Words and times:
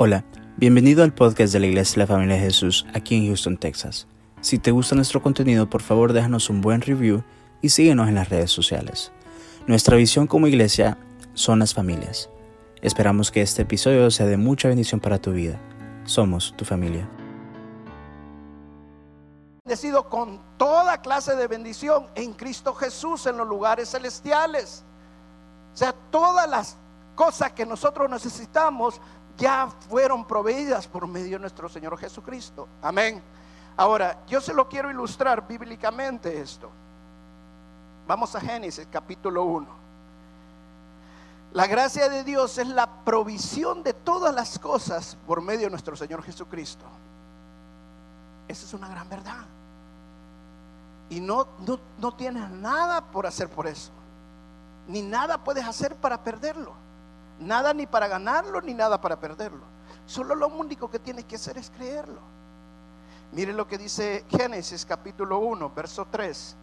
Hola, 0.00 0.24
bienvenido 0.56 1.02
al 1.02 1.12
podcast 1.12 1.52
de 1.52 1.58
la 1.58 1.66
Iglesia 1.66 1.94
de 1.94 1.98
la 1.98 2.06
Familia 2.06 2.36
de 2.36 2.42
Jesús 2.42 2.86
aquí 2.94 3.16
en 3.16 3.26
Houston, 3.26 3.56
Texas. 3.56 4.06
Si 4.40 4.60
te 4.60 4.70
gusta 4.70 4.94
nuestro 4.94 5.20
contenido, 5.20 5.68
por 5.68 5.82
favor 5.82 6.12
déjanos 6.12 6.50
un 6.50 6.60
buen 6.60 6.82
review 6.82 7.24
y 7.62 7.70
síguenos 7.70 8.06
en 8.06 8.14
las 8.14 8.28
redes 8.28 8.52
sociales. 8.52 9.10
Nuestra 9.66 9.96
visión 9.96 10.28
como 10.28 10.46
iglesia 10.46 10.98
son 11.34 11.58
las 11.58 11.74
familias. 11.74 12.30
Esperamos 12.80 13.32
que 13.32 13.42
este 13.42 13.62
episodio 13.62 14.08
sea 14.12 14.26
de 14.26 14.36
mucha 14.36 14.68
bendición 14.68 15.00
para 15.00 15.18
tu 15.18 15.32
vida. 15.32 15.58
Somos 16.04 16.54
tu 16.56 16.64
familia. 16.64 17.10
Bendecido 19.64 20.08
con 20.08 20.40
toda 20.58 21.02
clase 21.02 21.34
de 21.34 21.48
bendición 21.48 22.06
en 22.14 22.34
Cristo 22.34 22.72
Jesús 22.72 23.26
en 23.26 23.36
los 23.36 23.48
lugares 23.48 23.90
celestiales. 23.90 24.84
O 25.74 25.76
sea, 25.76 25.92
todas 26.12 26.48
las 26.48 26.78
cosas 27.16 27.50
que 27.50 27.66
nosotros 27.66 28.08
necesitamos 28.08 29.00
ya 29.38 29.68
fueron 29.88 30.26
proveídas 30.26 30.86
por 30.86 31.06
medio 31.06 31.36
de 31.36 31.42
nuestro 31.42 31.68
Señor 31.68 31.96
Jesucristo. 31.96 32.68
Amén. 32.82 33.22
Ahora, 33.76 34.18
yo 34.26 34.40
se 34.40 34.52
lo 34.52 34.68
quiero 34.68 34.90
ilustrar 34.90 35.46
bíblicamente 35.46 36.40
esto. 36.40 36.68
Vamos 38.06 38.34
a 38.34 38.40
Génesis 38.40 38.88
capítulo 38.90 39.44
1. 39.44 39.66
La 41.52 41.66
gracia 41.66 42.08
de 42.08 42.24
Dios 42.24 42.58
es 42.58 42.66
la 42.66 42.88
provisión 43.04 43.82
de 43.84 43.94
todas 43.94 44.34
las 44.34 44.58
cosas 44.58 45.16
por 45.26 45.40
medio 45.40 45.66
de 45.66 45.70
nuestro 45.70 45.96
Señor 45.96 46.22
Jesucristo. 46.22 46.84
Esa 48.48 48.66
es 48.66 48.74
una 48.74 48.88
gran 48.88 49.08
verdad. 49.08 49.46
Y 51.10 51.20
no, 51.20 51.46
no, 51.60 51.78
no 51.98 52.12
tienes 52.14 52.50
nada 52.50 53.00
por 53.00 53.26
hacer 53.26 53.48
por 53.48 53.66
eso. 53.66 53.92
Ni 54.88 55.00
nada 55.00 55.42
puedes 55.44 55.64
hacer 55.64 55.94
para 55.94 56.22
perderlo. 56.22 56.87
Nada 57.40 57.72
ni 57.72 57.86
para 57.86 58.08
ganarlo, 58.08 58.60
ni 58.60 58.74
nada 58.74 59.00
para 59.00 59.18
perderlo. 59.20 59.64
Solo 60.06 60.34
lo 60.34 60.48
único 60.48 60.90
que 60.90 60.98
tienes 60.98 61.24
que 61.24 61.36
hacer 61.36 61.56
es 61.58 61.70
creerlo. 61.70 62.20
Mire 63.32 63.52
lo 63.52 63.68
que 63.68 63.78
dice 63.78 64.24
Génesis 64.28 64.84
capítulo 64.84 65.38
1, 65.38 65.70
verso 65.70 66.06
3. 66.10 66.56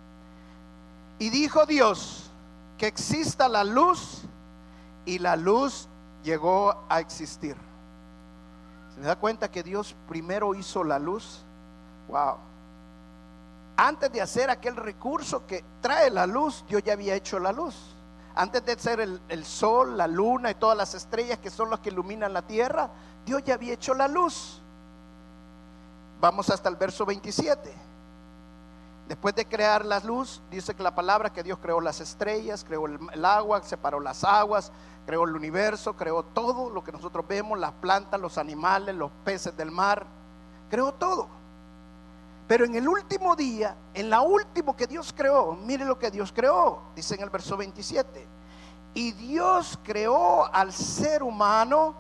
Y 1.20 1.30
dijo 1.30 1.66
Dios 1.66 2.30
que 2.78 2.88
exista 2.88 3.48
la 3.48 3.64
luz 3.64 4.24
y 5.06 5.20
la 5.20 5.36
luz 5.36 5.88
llegó 6.24 6.84
a 6.90 7.00
existir. 7.00 7.56
¿Se 8.96 9.02
da 9.02 9.16
cuenta 9.16 9.52
que 9.52 9.64
Dios 9.64 9.96
primero 10.10 10.56
hizo 10.56 10.84
la 10.84 11.00
luz? 11.00 11.44
Wow. 12.10 12.38
Antes 13.78 14.12
de 14.12 14.22
hacer 14.22 14.50
aquel 14.50 14.76
recurso 14.76 15.46
que 15.46 15.64
trae 15.82 16.10
la 16.10 16.26
luz, 16.26 16.66
Dios 16.68 16.82
ya 16.84 16.94
había 16.94 17.16
hecho 17.16 17.40
la 17.40 17.52
luz 17.52 17.95
antes 18.36 18.66
de 18.66 18.78
ser 18.78 19.00
el, 19.00 19.46
sol, 19.46 19.98
la 19.98 20.08
luna 20.08 20.52
y 20.52 20.56
todas 20.56 20.78
las 20.78 20.94
estrellas 20.94 21.40
que 21.40 21.50
son 21.50 21.70
los 21.70 21.80
que 21.80 21.90
iluminan 21.90 22.34
la 22.34 22.42
tierra, 22.42 22.90
Dios 23.26 23.44
ya 23.46 23.54
había 23.54 23.74
hecho 23.74 23.94
la 23.94 24.10
luz. 24.10 24.62
Vamos 26.20 26.50
hasta 26.50 26.68
el 26.68 26.76
verso 26.76 27.06
27. 27.06 27.74
Después 29.08 29.36
de 29.36 29.46
crear 29.46 29.86
la 29.86 30.00
luz, 30.00 30.42
dice 30.50 30.76
que 30.76 30.84
la 30.84 30.94
palabra 30.94 31.32
que 31.32 31.44
Dios 31.44 31.60
creó 31.62 31.80
las 31.80 32.02
estrellas, 32.02 32.66
creó 32.66 32.88
el, 32.88 33.24
agua, 33.24 33.62
separó 33.64 34.02
las 34.02 34.24
aguas, 34.24 34.72
creó 35.06 35.24
el 35.24 35.36
universo, 35.36 35.96
creó 35.96 36.24
todo 36.24 36.70
lo 36.70 36.84
que 36.84 36.92
nosotros 36.92 37.26
vemos, 37.28 37.58
las 37.58 37.72
plantas, 37.74 38.20
los 38.20 38.38
animales, 38.38 38.96
los 38.96 39.12
peces 39.24 39.56
del 39.56 39.72
mar, 39.72 40.06
creó 40.70 40.94
todo. 40.94 41.30
Pero 42.48 42.66
en 42.66 42.76
el 42.76 42.88
último 42.88 43.36
día, 43.36 43.76
en 43.94 44.10
la 44.10 44.22
último 44.22 44.76
que 44.76 44.86
Dios 44.86 45.14
creó, 45.16 45.54
mire 45.54 45.84
lo 45.84 45.98
que 45.98 46.12
Dios 46.12 46.32
creó, 46.32 46.82
dice 46.96 47.16
en 47.16 47.22
el 47.22 47.30
verso 47.30 47.58
27. 47.58 48.28
Y 48.94 49.12
Dios 49.14 49.80
creó 49.84 50.46
al 50.54 50.72
ser 50.72 51.24
humano 51.24 51.96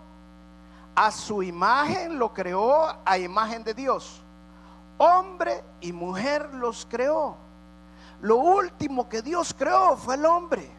a 0.96 1.12
su 1.12 1.42
imagen, 1.42 2.20
lo 2.20 2.32
creó 2.34 2.96
a 3.04 3.18
imagen 3.18 3.64
de 3.64 3.74
Dios. 3.74 4.22
Hombre 4.98 5.64
y 5.82 5.92
mujer 5.92 6.54
los 6.54 6.86
creó. 6.90 7.36
Lo 8.22 8.38
último 8.38 9.10
que 9.10 9.22
Dios 9.22 9.54
creó 9.58 9.98
fue 9.98 10.16
el 10.16 10.26
hombre. 10.26 10.72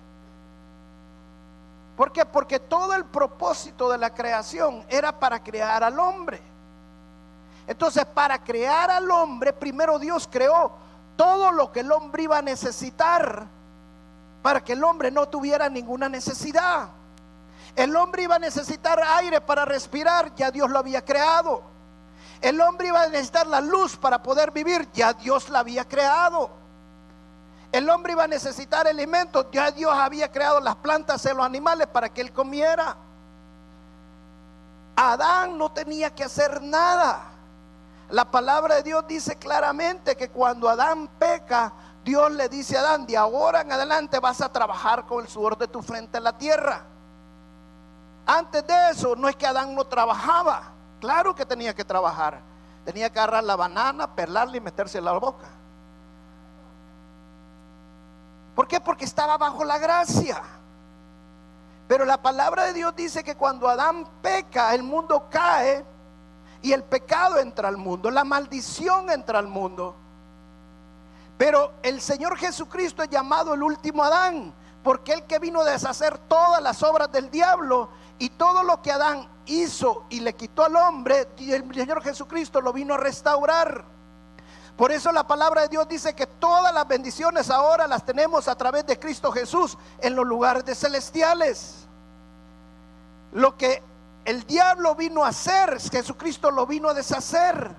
¿Por 1.96 2.12
qué? 2.12 2.24
Porque 2.24 2.60
todo 2.60 2.94
el 2.94 3.04
propósito 3.04 3.90
de 3.90 3.98
la 3.98 4.14
creación 4.14 4.84
era 4.88 5.18
para 5.18 5.42
crear 5.42 5.82
al 5.82 5.98
hombre. 5.98 6.40
Entonces, 7.66 8.04
para 8.06 8.42
crear 8.42 8.90
al 8.90 9.10
hombre, 9.10 9.52
primero 9.52 9.98
Dios 9.98 10.28
creó 10.30 10.72
todo 11.16 11.50
lo 11.50 11.72
que 11.72 11.80
el 11.80 11.90
hombre 11.90 12.24
iba 12.24 12.38
a 12.38 12.42
necesitar 12.42 13.46
para 14.42 14.62
que 14.62 14.74
el 14.74 14.84
hombre 14.84 15.10
no 15.10 15.28
tuviera 15.28 15.68
ninguna 15.68 16.08
necesidad. 16.08 16.88
El 17.74 17.96
hombre 17.96 18.22
iba 18.22 18.36
a 18.36 18.38
necesitar 18.38 19.00
aire 19.18 19.40
para 19.40 19.64
respirar, 19.64 20.34
ya 20.36 20.50
Dios 20.50 20.70
lo 20.70 20.78
había 20.78 21.04
creado. 21.04 21.62
El 22.40 22.60
hombre 22.60 22.88
iba 22.88 23.02
a 23.02 23.08
necesitar 23.08 23.46
la 23.46 23.60
luz 23.60 23.96
para 23.96 24.22
poder 24.22 24.50
vivir, 24.50 24.88
ya 24.92 25.12
Dios 25.14 25.48
la 25.48 25.60
había 25.60 25.86
creado. 25.86 26.50
El 27.72 27.90
hombre 27.90 28.12
iba 28.12 28.24
a 28.24 28.28
necesitar 28.28 28.86
alimentos, 28.86 29.46
ya 29.50 29.70
Dios 29.70 29.92
había 29.92 30.30
creado 30.30 30.60
las 30.60 30.76
plantas 30.76 31.24
y 31.24 31.34
los 31.34 31.44
animales 31.44 31.88
para 31.88 32.08
que 32.08 32.20
él 32.20 32.32
comiera. 32.32 32.96
Adán 34.94 35.58
no 35.58 35.72
tenía 35.72 36.14
que 36.14 36.24
hacer 36.24 36.62
nada. 36.62 37.35
La 38.10 38.30
palabra 38.30 38.76
de 38.76 38.82
Dios 38.84 39.04
dice 39.08 39.36
claramente 39.36 40.16
que 40.16 40.30
cuando 40.30 40.68
Adán 40.68 41.08
peca, 41.18 41.72
Dios 42.04 42.30
le 42.32 42.48
dice 42.48 42.76
a 42.76 42.80
Adán, 42.80 43.06
de 43.06 43.16
ahora 43.16 43.62
en 43.62 43.72
adelante 43.72 44.20
vas 44.20 44.40
a 44.40 44.52
trabajar 44.52 45.06
con 45.06 45.24
el 45.24 45.28
sudor 45.28 45.58
de 45.58 45.66
tu 45.66 45.82
frente 45.82 46.18
en 46.18 46.24
la 46.24 46.38
tierra. 46.38 46.84
Antes 48.26 48.66
de 48.66 48.90
eso, 48.90 49.16
no 49.16 49.28
es 49.28 49.36
que 49.36 49.46
Adán 49.46 49.74
no 49.74 49.84
trabajaba, 49.84 50.72
claro 51.00 51.34
que 51.34 51.44
tenía 51.44 51.74
que 51.74 51.84
trabajar. 51.84 52.40
Tenía 52.84 53.10
que 53.10 53.18
agarrar 53.18 53.42
la 53.42 53.56
banana, 53.56 54.14
perlarla 54.14 54.56
y 54.56 54.60
meterse 54.60 54.98
en 54.98 55.06
la 55.06 55.12
boca. 55.12 55.48
¿Por 58.54 58.68
qué? 58.68 58.80
Porque 58.80 59.04
estaba 59.04 59.36
bajo 59.36 59.64
la 59.64 59.76
gracia. 59.78 60.40
Pero 61.88 62.04
la 62.04 62.22
palabra 62.22 62.62
de 62.64 62.74
Dios 62.74 62.94
dice 62.94 63.24
que 63.24 63.34
cuando 63.34 63.68
Adán 63.68 64.06
peca, 64.22 64.72
el 64.72 64.84
mundo 64.84 65.26
cae 65.28 65.84
y 66.62 66.72
el 66.72 66.84
pecado 66.84 67.38
entra 67.38 67.68
al 67.68 67.76
mundo, 67.76 68.10
la 68.10 68.24
maldición 68.24 69.10
entra 69.10 69.38
al 69.38 69.48
mundo. 69.48 69.94
Pero 71.38 71.74
el 71.82 72.00
Señor 72.00 72.36
Jesucristo 72.38 73.02
es 73.02 73.10
llamado 73.10 73.54
el 73.54 73.62
último 73.62 74.02
Adán, 74.02 74.54
porque 74.82 75.12
el 75.12 75.24
que 75.24 75.38
vino 75.38 75.60
a 75.60 75.64
deshacer 75.64 76.18
todas 76.18 76.62
las 76.62 76.82
obras 76.82 77.10
del 77.12 77.30
diablo 77.30 77.90
y 78.18 78.30
todo 78.30 78.62
lo 78.62 78.80
que 78.80 78.92
Adán 78.92 79.28
hizo 79.46 80.06
y 80.08 80.20
le 80.20 80.34
quitó 80.34 80.64
al 80.64 80.76
hombre, 80.76 81.28
el 81.38 81.74
Señor 81.74 82.02
Jesucristo 82.02 82.60
lo 82.60 82.72
vino 82.72 82.94
a 82.94 82.98
restaurar. 82.98 83.84
Por 84.76 84.92
eso 84.92 85.10
la 85.10 85.26
palabra 85.26 85.62
de 85.62 85.68
Dios 85.68 85.88
dice 85.88 86.14
que 86.14 86.26
todas 86.26 86.72
las 86.72 86.86
bendiciones 86.86 87.50
ahora 87.50 87.86
las 87.86 88.04
tenemos 88.04 88.46
a 88.46 88.54
través 88.56 88.86
de 88.86 88.98
Cristo 88.98 89.32
Jesús 89.32 89.76
en 90.00 90.14
los 90.14 90.26
lugares 90.26 90.78
celestiales. 90.78 91.86
Lo 93.32 93.56
que 93.56 93.82
el 94.26 94.44
diablo 94.44 94.96
vino 94.96 95.24
a 95.24 95.28
hacer, 95.28 95.80
Jesucristo 95.80 96.50
lo 96.50 96.66
vino 96.66 96.88
a 96.88 96.94
deshacer. 96.94 97.70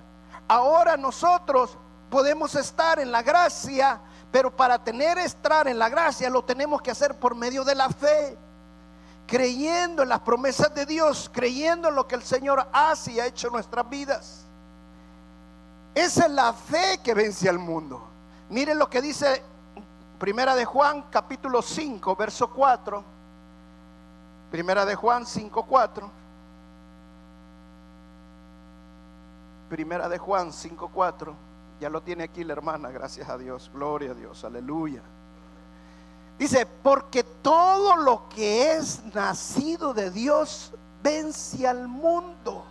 Ahora 0.48 0.96
nosotros 0.96 1.76
podemos 2.08 2.54
estar 2.54 2.98
en 2.98 3.12
la 3.12 3.22
gracia, 3.22 4.00
pero 4.32 4.56
para 4.56 4.82
tener 4.82 5.18
estar 5.18 5.68
en 5.68 5.78
la 5.78 5.90
gracia 5.90 6.30
lo 6.30 6.42
tenemos 6.42 6.80
que 6.80 6.90
hacer 6.90 7.18
por 7.18 7.34
medio 7.34 7.64
de 7.64 7.74
la 7.74 7.90
fe, 7.90 8.38
creyendo 9.26 10.02
en 10.02 10.08
las 10.08 10.20
promesas 10.20 10.74
de 10.74 10.86
Dios, 10.86 11.30
creyendo 11.30 11.90
en 11.90 11.94
lo 11.94 12.08
que 12.08 12.14
el 12.14 12.22
Señor 12.22 12.66
hace 12.72 13.12
y 13.12 13.20
ha 13.20 13.26
hecho 13.26 13.48
en 13.48 13.52
nuestras 13.52 13.86
vidas. 13.90 14.46
Esa 15.94 16.24
es 16.24 16.30
la 16.30 16.54
fe 16.54 16.98
que 17.04 17.12
vence 17.12 17.46
al 17.46 17.58
mundo. 17.58 18.08
Miren 18.48 18.78
lo 18.78 18.88
que 18.88 19.02
dice 19.02 19.42
Primera 20.18 20.54
de 20.54 20.64
Juan 20.64 21.04
capítulo 21.10 21.60
5, 21.60 22.16
verso 22.16 22.50
4. 22.50 23.04
Primera 24.50 24.86
de 24.86 24.94
Juan 24.94 25.26
5, 25.26 25.62
4. 25.62 26.10
Primera 29.68 30.08
de 30.08 30.18
Juan 30.18 30.52
5:4. 30.52 31.34
Ya 31.80 31.90
lo 31.90 32.02
tiene 32.02 32.24
aquí 32.24 32.42
la 32.42 32.54
hermana, 32.54 32.90
gracias 32.90 33.28
a 33.28 33.38
Dios. 33.38 33.70
Gloria 33.72 34.10
a 34.10 34.14
Dios, 34.14 34.44
aleluya. 34.44 35.02
Dice, 36.38 36.66
porque 36.66 37.24
todo 37.24 37.96
lo 37.96 38.28
que 38.28 38.72
es 38.72 39.04
nacido 39.14 39.92
de 39.92 40.10
Dios 40.10 40.72
vence 41.02 41.66
al 41.66 41.88
mundo. 41.88 42.64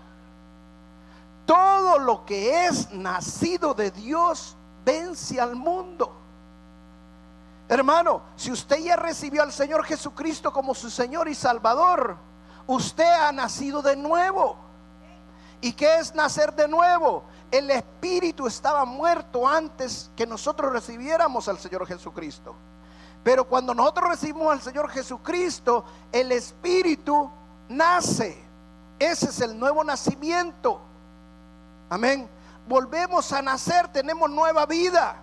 Todo 1.46 2.00
lo 2.00 2.26
que 2.26 2.66
es 2.66 2.92
nacido 2.92 3.74
de 3.74 3.92
Dios 3.92 4.56
vence 4.86 5.40
al 5.40 5.56
mundo. 5.56 6.14
Hermano, 7.70 8.22
si 8.38 8.52
usted 8.52 8.78
ya 8.78 8.96
recibió 8.96 9.44
al 9.44 9.52
Señor 9.52 9.84
Jesucristo 9.84 10.54
como 10.54 10.74
su 10.74 10.90
Señor 10.90 11.28
y 11.28 11.36
Salvador, 11.36 12.18
usted 12.66 13.04
ha 13.04 13.32
nacido 13.34 13.82
de 13.82 13.98
nuevo. 13.98 14.67
¿Y 15.62 15.74
qué 15.74 15.98
es 15.98 16.14
nacer 16.14 16.54
de 16.54 16.68
nuevo? 16.68 17.24
El 17.50 17.72
espíritu 17.72 18.46
estaba 18.46 18.86
muerto 18.86 19.48
antes 19.48 20.12
que 20.16 20.28
nosotros 20.28 20.72
recibiéramos 20.72 21.48
al 21.48 21.58
Señor 21.58 21.88
Jesucristo. 21.88 22.56
Pero 23.24 23.48
cuando 23.48 23.74
nosotros 23.74 24.10
recibimos 24.10 24.52
al 24.52 24.62
Señor 24.62 24.90
Jesucristo, 24.90 25.84
el 26.12 26.32
espíritu 26.32 27.30
nace. 27.70 28.44
Ese 29.00 29.26
es 29.30 29.42
el 29.42 29.58
nuevo 29.58 29.84
nacimiento. 29.84 30.82
Amén. 31.90 32.30
Volvemos 32.68 33.32
a 33.34 33.42
nacer, 33.42 33.88
tenemos 33.90 34.30
nueva 34.30 34.66
vida. 34.66 35.18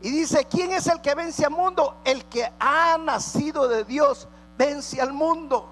Y 0.00 0.10
dice, 0.10 0.46
¿quién 0.46 0.72
es 0.72 0.86
el 0.88 1.00
que 1.00 1.14
vence 1.14 1.44
al 1.44 1.52
mundo? 1.52 1.96
El 2.04 2.24
que 2.24 2.50
ha 2.58 2.98
nacido 2.98 3.68
de 3.68 3.84
Dios 3.84 4.26
vence 4.58 5.00
al 5.00 5.12
mundo. 5.12 5.71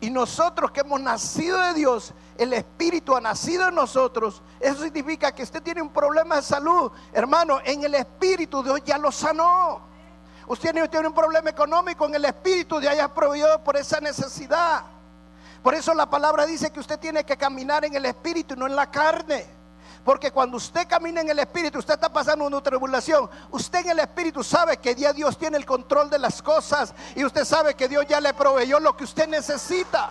Y 0.00 0.10
nosotros 0.10 0.70
que 0.70 0.80
hemos 0.80 1.00
nacido 1.00 1.60
de 1.60 1.74
Dios, 1.74 2.14
el 2.38 2.54
Espíritu 2.54 3.14
ha 3.14 3.20
nacido 3.20 3.68
en 3.68 3.74
nosotros. 3.74 4.42
Eso 4.58 4.82
significa 4.82 5.32
que 5.32 5.42
usted 5.42 5.62
tiene 5.62 5.82
un 5.82 5.90
problema 5.90 6.36
de 6.36 6.42
salud. 6.42 6.90
Hermano, 7.12 7.60
en 7.64 7.84
el 7.84 7.94
Espíritu 7.94 8.62
Dios 8.62 8.80
ya 8.84 8.96
lo 8.96 9.12
sanó. 9.12 9.82
Usted 10.46 10.88
tiene 10.90 11.06
un 11.06 11.14
problema 11.14 11.50
económico, 11.50 12.06
en 12.06 12.14
el 12.14 12.24
Espíritu 12.24 12.80
Dios 12.80 12.96
ya 12.96 13.12
proveído 13.12 13.62
por 13.62 13.76
esa 13.76 14.00
necesidad. 14.00 14.84
Por 15.62 15.74
eso 15.74 15.92
la 15.92 16.08
palabra 16.08 16.46
dice 16.46 16.70
que 16.70 16.80
usted 16.80 16.98
tiene 16.98 17.24
que 17.24 17.36
caminar 17.36 17.84
en 17.84 17.94
el 17.94 18.06
Espíritu 18.06 18.54
y 18.54 18.56
no 18.56 18.66
en 18.66 18.74
la 18.74 18.90
carne. 18.90 19.59
Porque 20.04 20.30
cuando 20.30 20.56
usted 20.56 20.88
camina 20.88 21.20
en 21.20 21.28
el 21.28 21.38
Espíritu, 21.38 21.78
usted 21.78 21.94
está 21.94 22.10
pasando 22.10 22.46
una 22.46 22.62
tribulación. 22.62 23.28
Usted 23.50 23.80
en 23.80 23.90
el 23.90 23.98
Espíritu 23.98 24.42
sabe 24.42 24.78
que 24.78 24.94
ya 24.94 25.12
Dios 25.12 25.36
tiene 25.36 25.58
el 25.58 25.66
control 25.66 26.08
de 26.08 26.18
las 26.18 26.40
cosas. 26.40 26.94
Y 27.14 27.24
usted 27.24 27.44
sabe 27.44 27.74
que 27.74 27.88
Dios 27.88 28.06
ya 28.08 28.20
le 28.20 28.32
proveyó 28.32 28.80
lo 28.80 28.96
que 28.96 29.04
usted 29.04 29.28
necesita. 29.28 30.10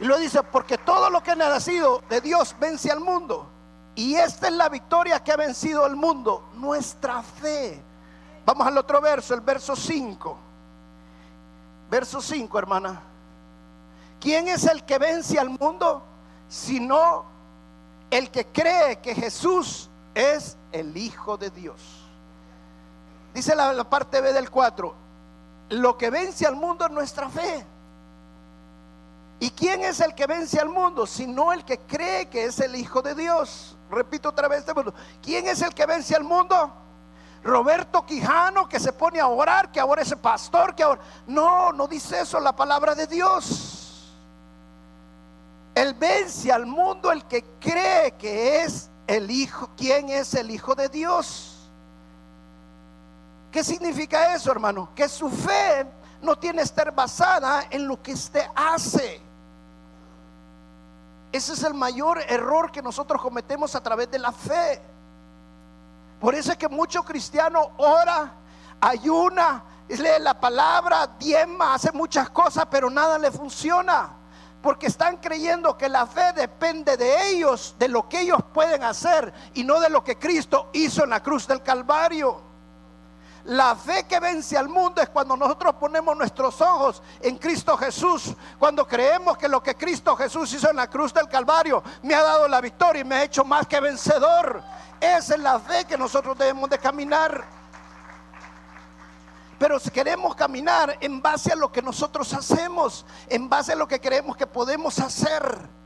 Y 0.00 0.04
lo 0.06 0.18
dice, 0.18 0.42
porque 0.42 0.78
todo 0.78 1.10
lo 1.10 1.22
que 1.22 1.32
ha 1.32 1.36
nacido 1.36 2.02
de 2.08 2.20
Dios 2.20 2.56
vence 2.58 2.90
al 2.90 3.00
mundo. 3.00 3.48
Y 3.94 4.16
esta 4.16 4.48
es 4.48 4.54
la 4.54 4.68
victoria 4.68 5.22
que 5.22 5.32
ha 5.32 5.36
vencido 5.36 5.84
al 5.84 5.94
mundo, 5.94 6.48
nuestra 6.54 7.22
fe. 7.22 7.82
Vamos 8.44 8.66
al 8.66 8.76
otro 8.76 9.00
verso, 9.00 9.34
el 9.34 9.40
verso 9.40 9.76
5. 9.76 10.38
Verso 11.90 12.20
5, 12.20 12.58
hermana. 12.58 13.02
¿Quién 14.20 14.48
es 14.48 14.64
el 14.64 14.84
que 14.84 14.98
vence 14.98 15.38
al 15.38 15.50
mundo? 15.50 16.02
Sino 16.48 17.33
el 18.14 18.30
que 18.30 18.46
cree 18.46 19.00
que 19.00 19.12
Jesús 19.12 19.90
es 20.14 20.56
el 20.70 20.96
Hijo 20.96 21.36
de 21.36 21.50
Dios. 21.50 21.80
Dice 23.34 23.56
la, 23.56 23.82
parte 23.90 24.20
B 24.20 24.32
del 24.32 24.50
4, 24.50 24.94
lo 25.70 25.98
que 25.98 26.10
vence 26.10 26.46
al 26.46 26.54
mundo 26.54 26.84
es 26.84 26.92
nuestra 26.92 27.28
fe. 27.28 27.66
¿Y 29.40 29.50
quién 29.50 29.82
es 29.82 29.98
el 29.98 30.14
que 30.14 30.28
vence 30.28 30.60
al 30.60 30.68
mundo? 30.68 31.06
Sino 31.08 31.52
el 31.52 31.64
que 31.64 31.80
cree 31.80 32.28
que 32.28 32.44
es 32.44 32.60
el 32.60 32.76
Hijo 32.76 33.02
de 33.02 33.16
Dios. 33.16 33.76
Repito 33.90 34.28
otra 34.28 34.46
vez, 34.46 34.60
este 34.60 34.72
¿quién 35.20 35.48
es 35.48 35.60
el 35.60 35.74
que 35.74 35.84
vence 35.84 36.14
al 36.14 36.22
mundo? 36.22 36.72
Roberto 37.42 38.06
Quijano 38.06 38.68
que 38.68 38.78
se 38.78 38.92
pone 38.92 39.18
a 39.18 39.26
orar, 39.26 39.72
que 39.72 39.80
ahora 39.80 40.02
es 40.02 40.14
pastor, 40.14 40.76
que 40.76 40.84
ahora... 40.84 41.00
No, 41.26 41.72
no 41.72 41.88
dice 41.88 42.20
eso 42.20 42.38
la 42.38 42.54
palabra 42.54 42.94
de 42.94 43.08
Dios. 43.08 43.83
Él 45.74 45.94
vence 45.94 46.52
al 46.52 46.66
mundo 46.66 47.10
el 47.10 47.24
que 47.24 47.44
cree 47.58 48.12
que 48.12 48.62
es 48.62 48.90
el 49.06 49.30
Hijo, 49.30 49.70
quién 49.76 50.08
es 50.08 50.34
el 50.34 50.50
Hijo 50.50 50.74
de 50.74 50.88
Dios. 50.88 51.68
¿Qué 53.50 53.64
significa 53.64 54.34
eso, 54.34 54.50
hermano? 54.52 54.90
Que 54.94 55.08
su 55.08 55.28
fe 55.28 55.86
no 56.22 56.36
tiene 56.36 56.58
que 56.58 56.64
estar 56.64 56.94
basada 56.94 57.64
en 57.70 57.88
lo 57.88 58.00
que 58.00 58.12
usted 58.12 58.44
hace. 58.54 59.20
Ese 61.32 61.52
es 61.52 61.62
el 61.64 61.74
mayor 61.74 62.20
error 62.28 62.70
que 62.70 62.80
nosotros 62.80 63.20
cometemos 63.20 63.74
a 63.74 63.82
través 63.82 64.08
de 64.10 64.20
la 64.20 64.30
fe. 64.30 64.80
Por 66.20 66.34
eso 66.34 66.52
es 66.52 66.58
que 66.58 66.68
muchos 66.68 67.04
cristianos 67.04 67.66
ora, 67.76 68.32
ayuna, 68.80 69.64
lee 69.88 70.20
la 70.20 70.38
palabra, 70.38 71.08
diezma, 71.18 71.74
hace 71.74 71.90
muchas 71.90 72.30
cosas, 72.30 72.66
pero 72.70 72.88
nada 72.88 73.18
le 73.18 73.32
funciona 73.32 74.23
porque 74.64 74.86
están 74.86 75.18
creyendo 75.18 75.76
que 75.76 75.90
la 75.90 76.06
fe 76.06 76.32
depende 76.32 76.96
de 76.96 77.28
ellos, 77.28 77.74
de 77.78 77.86
lo 77.86 78.08
que 78.08 78.22
ellos 78.22 78.38
pueden 78.54 78.82
hacer 78.82 79.30
y 79.52 79.62
no 79.62 79.78
de 79.78 79.90
lo 79.90 80.02
que 80.02 80.16
Cristo 80.18 80.70
hizo 80.72 81.04
en 81.04 81.10
la 81.10 81.22
cruz 81.22 81.46
del 81.46 81.62
Calvario. 81.62 82.40
La 83.44 83.76
fe 83.76 84.06
que 84.06 84.18
vence 84.20 84.56
al 84.56 84.70
mundo 84.70 85.02
es 85.02 85.10
cuando 85.10 85.36
nosotros 85.36 85.74
ponemos 85.74 86.16
nuestros 86.16 86.62
ojos 86.62 87.02
en 87.20 87.36
Cristo 87.36 87.76
Jesús, 87.76 88.32
cuando 88.58 88.88
creemos 88.88 89.36
que 89.36 89.48
lo 89.48 89.62
que 89.62 89.74
Cristo 89.74 90.16
Jesús 90.16 90.50
hizo 90.54 90.70
en 90.70 90.76
la 90.76 90.88
cruz 90.88 91.12
del 91.12 91.28
Calvario 91.28 91.82
me 92.02 92.14
ha 92.14 92.22
dado 92.22 92.48
la 92.48 92.62
victoria 92.62 93.02
y 93.02 93.04
me 93.04 93.16
ha 93.16 93.24
hecho 93.24 93.44
más 93.44 93.66
que 93.66 93.80
vencedor. 93.80 94.62
Esa 94.98 95.34
es 95.34 95.40
la 95.40 95.58
fe 95.60 95.84
que 95.84 95.98
nosotros 95.98 96.38
debemos 96.38 96.70
de 96.70 96.78
caminar. 96.78 97.63
Pero 99.58 99.78
si 99.78 99.90
queremos 99.90 100.34
caminar 100.34 100.96
en 101.00 101.22
base 101.22 101.52
a 101.52 101.56
lo 101.56 101.70
que 101.70 101.82
nosotros 101.82 102.32
hacemos, 102.32 103.04
en 103.28 103.48
base 103.48 103.72
a 103.72 103.76
lo 103.76 103.86
que 103.86 104.00
creemos 104.00 104.36
que 104.36 104.46
podemos 104.46 104.98
hacer. 104.98 105.84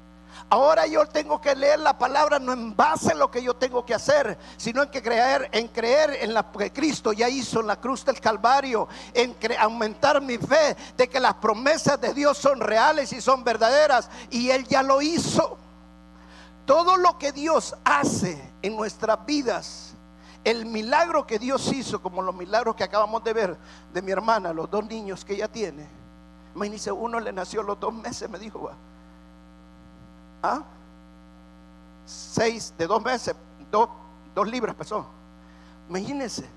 Ahora 0.50 0.86
yo 0.86 1.04
tengo 1.06 1.40
que 1.40 1.54
leer 1.54 1.78
la 1.78 1.98
palabra 1.98 2.38
no 2.38 2.52
en 2.54 2.74
base 2.74 3.12
a 3.12 3.14
lo 3.14 3.30
que 3.30 3.42
yo 3.42 3.54
tengo 3.54 3.84
que 3.84 3.94
hacer, 3.94 4.38
sino 4.56 4.82
en 4.82 4.88
que 4.88 5.02
creer, 5.02 5.50
en 5.52 5.68
creer 5.68 6.18
en 6.22 6.32
lo 6.32 6.50
que 6.52 6.72
Cristo 6.72 7.12
ya 7.12 7.28
hizo 7.28 7.60
en 7.60 7.66
la 7.66 7.78
cruz 7.78 8.04
del 8.04 8.18
Calvario, 8.18 8.88
en 9.12 9.36
aumentar 9.58 10.22
mi 10.22 10.38
fe 10.38 10.74
de 10.96 11.08
que 11.08 11.20
las 11.20 11.34
promesas 11.34 12.00
de 12.00 12.14
Dios 12.14 12.38
son 12.38 12.60
reales 12.60 13.12
y 13.12 13.20
son 13.20 13.44
verdaderas 13.44 14.08
y 14.30 14.48
él 14.48 14.66
ya 14.66 14.82
lo 14.82 15.02
hizo. 15.02 15.58
Todo 16.64 16.96
lo 16.96 17.18
que 17.18 17.32
Dios 17.32 17.74
hace 17.84 18.52
en 18.62 18.74
nuestras 18.76 19.26
vidas 19.26 19.87
el 20.50 20.64
milagro 20.64 21.26
que 21.26 21.38
Dios 21.38 21.70
hizo, 21.72 22.00
como 22.00 22.22
los 22.22 22.34
milagros 22.34 22.74
que 22.74 22.82
acabamos 22.82 23.22
de 23.22 23.34
ver 23.34 23.58
de 23.92 24.00
mi 24.00 24.12
hermana, 24.12 24.52
los 24.54 24.70
dos 24.70 24.82
niños 24.86 25.22
que 25.22 25.34
ella 25.34 25.48
tiene. 25.48 25.86
Imagínense, 26.54 26.90
uno 26.90 27.20
le 27.20 27.32
nació 27.32 27.62
los 27.62 27.78
dos 27.78 27.92
meses, 27.92 28.30
me 28.30 28.38
dijo. 28.38 28.70
¿Ah? 30.42 30.62
Seis 32.06 32.72
de 32.78 32.86
dos 32.86 33.04
meses, 33.04 33.34
dos, 33.70 33.90
libras 34.46 34.74
pesó. 34.74 35.06
Imagínense. 35.90 36.48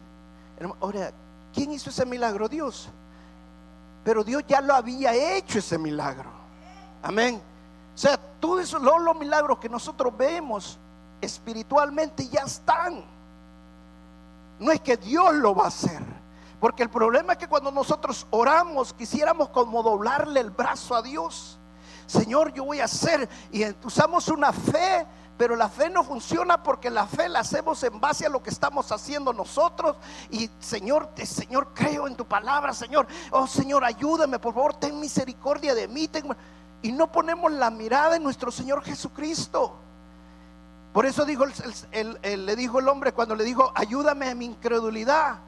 Ahora, 0.80 1.12
¿quién 1.54 1.74
hizo 1.74 1.90
ese 1.90 2.06
milagro? 2.06 2.48
Dios. 2.48 2.88
Pero 4.06 4.24
Dios 4.24 4.44
ya 4.48 4.62
lo 4.62 4.74
había 4.74 5.14
hecho 5.36 5.60
ese 5.60 5.78
milagro. 5.78 6.30
Amén. 7.04 7.42
O 7.94 7.98
sea, 7.98 8.18
todos 8.40 8.72
los 8.72 9.16
milagros 9.18 9.60
que 9.60 9.68
nosotros 9.68 10.16
vemos 10.16 10.80
espiritualmente 11.20 12.30
ya 12.30 12.44
están. 12.44 13.04
No 14.62 14.72
es 14.72 14.80
que 14.80 14.96
Dios 14.96 15.34
lo 15.34 15.56
va 15.56 15.66
a 15.66 15.68
hacer. 15.70 16.00
Porque 16.60 16.84
el 16.84 16.92
problema 16.92 17.34
es 17.34 17.40
que 17.40 17.48
cuando 17.48 17.72
nosotros 17.72 18.28
oramos, 18.30 18.94
quisiéramos 18.94 19.50
como 19.50 19.82
doblarle 19.82 20.40
el 20.40 20.52
brazo 20.52 20.96
a 20.96 21.02
Dios. 21.02 21.60
Señor, 22.06 22.54
yo 22.54 22.66
voy 22.66 22.80
a 22.80 22.86
hacer. 22.86 23.28
Y 23.52 23.64
usamos 23.84 24.28
una 24.28 24.54
fe, 24.54 25.08
pero 25.36 25.56
la 25.56 25.68
fe 25.68 25.90
no 25.90 26.04
funciona 26.04 26.62
porque 26.62 26.92
la 26.92 27.08
fe 27.08 27.28
la 27.28 27.40
hacemos 27.40 27.82
en 27.84 28.00
base 28.00 28.28
a 28.28 28.30
lo 28.30 28.44
que 28.44 28.52
estamos 28.52 28.92
haciendo 28.92 29.34
nosotros. 29.34 29.96
Y 30.30 30.48
Señor, 30.60 31.10
Señor, 31.24 31.74
creo 31.74 32.08
en 32.08 32.16
tu 32.16 32.26
palabra, 32.26 32.76
Señor. 32.76 33.08
Oh 33.32 33.48
Señor, 33.48 33.84
ayúdame, 33.84 34.38
por 34.38 34.54
favor, 34.54 34.76
ten 34.76 35.00
misericordia 35.00 35.74
de 35.74 35.88
mí. 35.88 36.08
Y 36.84 36.92
no 36.92 37.12
ponemos 37.12 37.52
la 37.52 37.72
mirada 37.72 38.16
en 38.16 38.22
nuestro 38.22 38.52
Señor 38.52 38.84
Jesucristo. 38.84 39.80
Por 40.94 41.06
eso 41.06 41.24
dijo 41.26 41.46
le 41.46 42.56
dijo 42.56 42.80
el 42.80 42.88
hombre 42.90 43.14
cuando 43.14 43.36
le 43.36 43.44
dijo, 43.44 43.72
ayúdame 43.76 44.30
a 44.30 44.36
mi 44.36 44.46
incredulidad. 44.46 45.40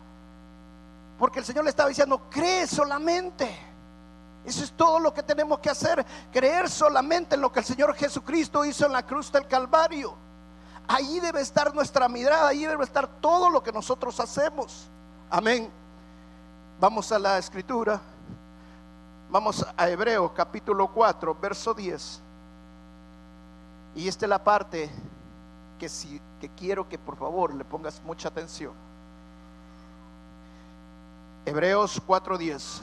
Porque 1.19 1.39
el 1.39 1.45
Señor 1.45 1.63
le 1.65 1.69
estaba 1.69 1.89
diciendo, 1.89 2.21
cree 2.29 2.65
solamente. 2.65 3.49
Eso 4.45 4.63
es 4.63 4.71
todo 4.73 4.99
lo 4.99 5.13
que 5.13 5.23
tenemos 5.23 5.59
que 5.59 5.69
hacer, 5.69 6.05
creer 6.31 6.69
solamente 6.69 7.35
en 7.35 7.41
lo 7.41 7.51
que 7.51 7.59
el 7.59 7.65
Señor 7.65 7.93
Jesucristo 7.95 8.65
hizo 8.65 8.85
en 8.85 8.91
la 8.93 9.03
cruz 9.03 9.31
del 9.31 9.47
Calvario. 9.47 10.15
Ahí 10.87 11.19
debe 11.21 11.41
estar 11.41 11.73
nuestra 11.73 12.09
mirada, 12.09 12.49
ahí 12.49 12.65
debe 12.65 12.83
estar 12.83 13.07
todo 13.07 13.49
lo 13.49 13.63
que 13.63 13.71
nosotros 13.71 14.19
hacemos. 14.19 14.89
Amén. 15.29 15.71
Vamos 16.79 17.11
a 17.11 17.19
la 17.19 17.37
escritura. 17.37 18.01
Vamos 19.29 19.65
a 19.77 19.89
Hebreos 19.89 20.31
capítulo 20.35 20.91
4, 20.91 21.37
verso 21.41 21.73
10. 21.73 22.21
Y 23.95 24.07
esta 24.07 24.25
es 24.25 24.29
la 24.29 24.43
parte 24.43 24.91
que, 25.83 25.89
si, 25.89 26.21
que 26.39 26.47
quiero 26.47 26.87
que 26.87 26.97
por 26.97 27.17
favor 27.17 27.53
le 27.53 27.65
pongas 27.65 28.01
mucha 28.05 28.29
atención. 28.29 28.71
Hebreos 31.45 32.01
4:10. 32.07 32.79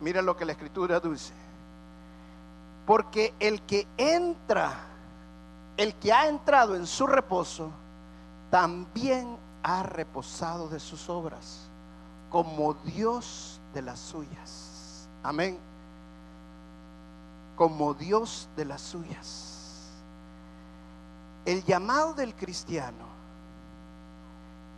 Mira 0.00 0.22
lo 0.22 0.36
que 0.36 0.44
la 0.44 0.52
escritura 0.52 1.00
dice. 1.00 1.34
Porque 2.86 3.34
el 3.40 3.62
que 3.62 3.88
entra, 3.96 4.72
el 5.76 5.96
que 5.96 6.12
ha 6.12 6.28
entrado 6.28 6.76
en 6.76 6.86
su 6.86 7.08
reposo, 7.08 7.72
también 8.52 9.36
ha 9.64 9.82
reposado 9.82 10.68
de 10.68 10.78
sus 10.78 11.08
obras, 11.08 11.68
como 12.30 12.74
Dios 12.84 13.60
de 13.74 13.82
las 13.82 13.98
suyas. 13.98 15.08
Amén. 15.24 15.58
Como 17.56 17.94
Dios 17.94 18.48
de 18.54 18.64
las 18.64 18.80
suyas. 18.80 19.49
El 21.50 21.64
llamado 21.64 22.14
del 22.14 22.32
cristiano 22.36 23.08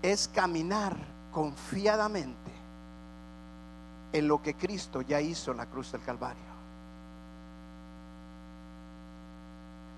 es 0.01 0.27
caminar 0.27 0.97
confiadamente 1.31 2.51
en 4.11 4.27
lo 4.27 4.41
que 4.41 4.55
Cristo 4.55 5.03
ya 5.03 5.21
hizo 5.21 5.51
en 5.51 5.59
la 5.59 5.67
cruz 5.67 5.93
del 5.93 6.01
Calvario. 6.01 6.43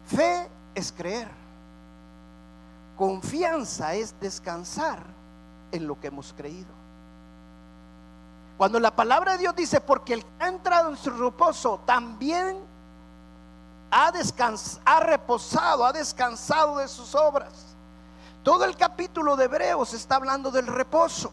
Fe 0.06 0.48
es 0.74 0.90
creer. 0.90 1.30
Confianza 2.96 3.94
es 3.94 4.18
descansar 4.18 4.98
en 5.70 5.86
lo 5.86 6.00
que 6.00 6.08
hemos 6.08 6.32
creído. 6.32 6.74
Cuando 8.56 8.80
la 8.80 8.96
palabra 8.96 9.34
de 9.34 9.38
Dios 9.38 9.54
dice, 9.54 9.80
porque 9.80 10.14
el 10.14 10.24
que 10.24 10.44
ha 10.44 10.48
entrado 10.48 10.90
en 10.90 10.96
su 10.96 11.10
reposo 11.10 11.78
también 11.86 12.73
ha, 13.94 14.12
ha 14.84 15.00
reposado, 15.00 15.86
ha 15.86 15.92
descansado 15.92 16.78
de 16.78 16.88
sus 16.88 17.14
obras. 17.14 17.76
Todo 18.42 18.64
el 18.64 18.76
capítulo 18.76 19.36
de 19.36 19.44
Hebreos 19.44 19.94
está 19.94 20.16
hablando 20.16 20.50
del 20.50 20.66
reposo. 20.66 21.32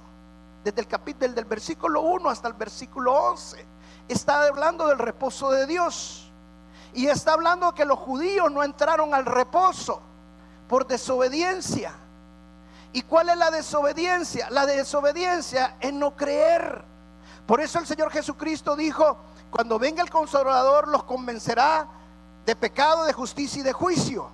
Desde 0.63 0.81
el 0.81 0.87
capítulo 0.87 1.33
del 1.33 1.45
versículo 1.45 2.01
1 2.01 2.29
hasta 2.29 2.47
el 2.47 2.53
versículo 2.53 3.13
11 3.13 3.65
está 4.07 4.45
hablando 4.45 4.87
del 4.87 4.99
reposo 4.99 5.49
de 5.51 5.65
Dios. 5.65 6.31
Y 6.93 7.07
está 7.07 7.33
hablando 7.33 7.73
que 7.73 7.83
los 7.83 7.97
judíos 7.97 8.51
no 8.51 8.63
entraron 8.63 9.15
al 9.15 9.25
reposo 9.25 10.01
por 10.67 10.85
desobediencia. 10.85 11.93
¿Y 12.93 13.01
cuál 13.01 13.29
es 13.29 13.37
la 13.37 13.49
desobediencia? 13.49 14.49
La 14.51 14.67
desobediencia 14.67 15.77
es 15.79 15.93
no 15.93 16.15
creer. 16.15 16.83
Por 17.47 17.59
eso 17.59 17.79
el 17.79 17.87
Señor 17.87 18.11
Jesucristo 18.11 18.75
dijo, 18.75 19.17
cuando 19.49 19.79
venga 19.79 20.03
el 20.03 20.11
consolador 20.11 20.87
los 20.87 21.03
convencerá 21.05 21.87
de 22.45 22.55
pecado, 22.55 23.05
de 23.05 23.13
justicia 23.13 23.59
y 23.59 23.63
de 23.63 23.73
juicio. 23.73 24.29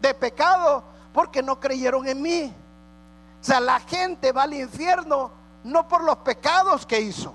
De 0.00 0.14
pecado 0.14 0.84
porque 1.12 1.42
no 1.42 1.60
creyeron 1.60 2.06
en 2.08 2.20
mí. 2.20 2.54
O 3.40 3.44
sea, 3.44 3.60
la 3.60 3.80
gente 3.80 4.32
va 4.32 4.42
al 4.42 4.54
infierno 4.54 5.30
no 5.64 5.88
por 5.88 6.04
los 6.04 6.16
pecados 6.18 6.86
que 6.86 7.00
hizo. 7.00 7.34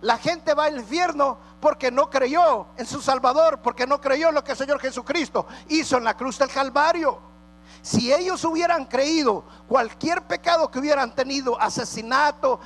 La 0.00 0.18
gente 0.18 0.54
va 0.54 0.64
al 0.64 0.78
infierno 0.78 1.38
porque 1.60 1.90
no 1.90 2.10
creyó 2.10 2.66
en 2.76 2.86
su 2.86 3.00
Salvador, 3.00 3.60
porque 3.62 3.86
no 3.86 4.00
creyó 4.00 4.28
en 4.28 4.34
lo 4.34 4.44
que 4.44 4.52
el 4.52 4.58
Señor 4.58 4.78
Jesucristo 4.80 5.46
hizo 5.68 5.96
en 5.96 6.04
la 6.04 6.16
cruz 6.16 6.38
del 6.38 6.50
Calvario. 6.50 7.18
Si 7.82 8.12
ellos 8.12 8.44
hubieran 8.44 8.84
creído 8.84 9.44
cualquier 9.66 10.22
pecado 10.26 10.70
que 10.70 10.78
hubieran 10.78 11.14
tenido, 11.14 11.60
asesinato, 11.60 12.60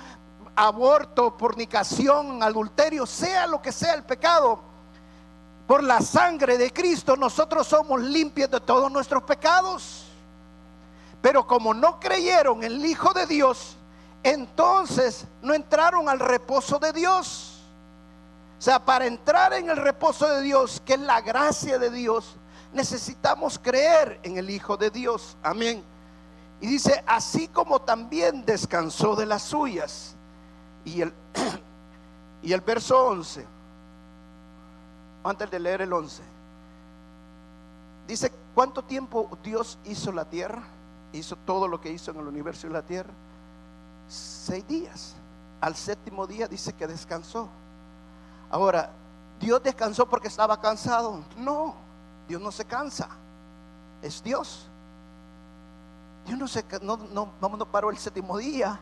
aborto, 0.56 1.36
fornicación, 1.38 2.42
adulterio, 2.42 3.06
sea 3.06 3.46
lo 3.46 3.62
que 3.62 3.72
sea 3.72 3.94
el 3.94 4.04
pecado, 4.04 4.69
por 5.70 5.84
la 5.84 6.00
sangre 6.00 6.58
de 6.58 6.72
Cristo 6.72 7.14
nosotros 7.14 7.64
somos 7.64 8.00
limpios 8.00 8.50
de 8.50 8.58
todos 8.58 8.90
nuestros 8.90 9.22
pecados. 9.22 10.04
Pero 11.22 11.46
como 11.46 11.72
no 11.72 12.00
creyeron 12.00 12.64
en 12.64 12.72
el 12.72 12.84
Hijo 12.84 13.12
de 13.12 13.24
Dios, 13.24 13.76
entonces 14.24 15.26
no 15.40 15.54
entraron 15.54 16.08
al 16.08 16.18
reposo 16.18 16.80
de 16.80 16.92
Dios. 16.92 17.60
O 18.58 18.60
sea, 18.60 18.84
para 18.84 19.06
entrar 19.06 19.52
en 19.52 19.70
el 19.70 19.76
reposo 19.76 20.26
de 20.26 20.42
Dios, 20.42 20.82
que 20.84 20.94
es 20.94 21.00
la 21.02 21.20
gracia 21.20 21.78
de 21.78 21.90
Dios, 21.90 22.34
necesitamos 22.72 23.56
creer 23.56 24.18
en 24.24 24.38
el 24.38 24.50
Hijo 24.50 24.76
de 24.76 24.90
Dios. 24.90 25.36
Amén. 25.40 25.84
Y 26.60 26.66
dice, 26.66 27.04
así 27.06 27.46
como 27.46 27.80
también 27.80 28.44
descansó 28.44 29.14
de 29.14 29.26
las 29.26 29.42
suyas. 29.42 30.16
Y 30.84 31.02
el, 31.02 31.14
y 32.42 32.52
el 32.52 32.60
verso 32.60 33.06
11, 33.06 33.59
antes 35.24 35.50
de 35.50 35.58
leer 35.58 35.82
el 35.82 35.92
11, 35.92 36.22
dice, 38.06 38.32
¿cuánto 38.54 38.82
tiempo 38.82 39.38
Dios 39.42 39.78
hizo 39.84 40.12
la 40.12 40.24
tierra? 40.24 40.62
Hizo 41.12 41.36
todo 41.36 41.68
lo 41.68 41.80
que 41.80 41.90
hizo 41.90 42.10
en 42.10 42.18
el 42.18 42.26
universo 42.26 42.66
y 42.66 42.70
la 42.70 42.82
tierra. 42.82 43.10
Seis 44.08 44.66
días. 44.66 45.14
Al 45.60 45.76
séptimo 45.76 46.26
día 46.26 46.48
dice 46.48 46.72
que 46.72 46.86
descansó. 46.86 47.48
Ahora, 48.50 48.90
¿Dios 49.38 49.62
descansó 49.62 50.08
porque 50.08 50.28
estaba 50.28 50.60
cansado? 50.60 51.24
No, 51.36 51.74
Dios 52.28 52.40
no 52.40 52.50
se 52.50 52.64
cansa. 52.64 53.08
Es 54.02 54.22
Dios. 54.22 54.66
Dios 56.26 56.38
no, 56.38 56.48
se, 56.48 56.64
no, 56.82 56.96
no, 56.96 57.32
no 57.40 57.66
paró 57.66 57.90
el 57.90 57.98
séptimo 57.98 58.38
día 58.38 58.78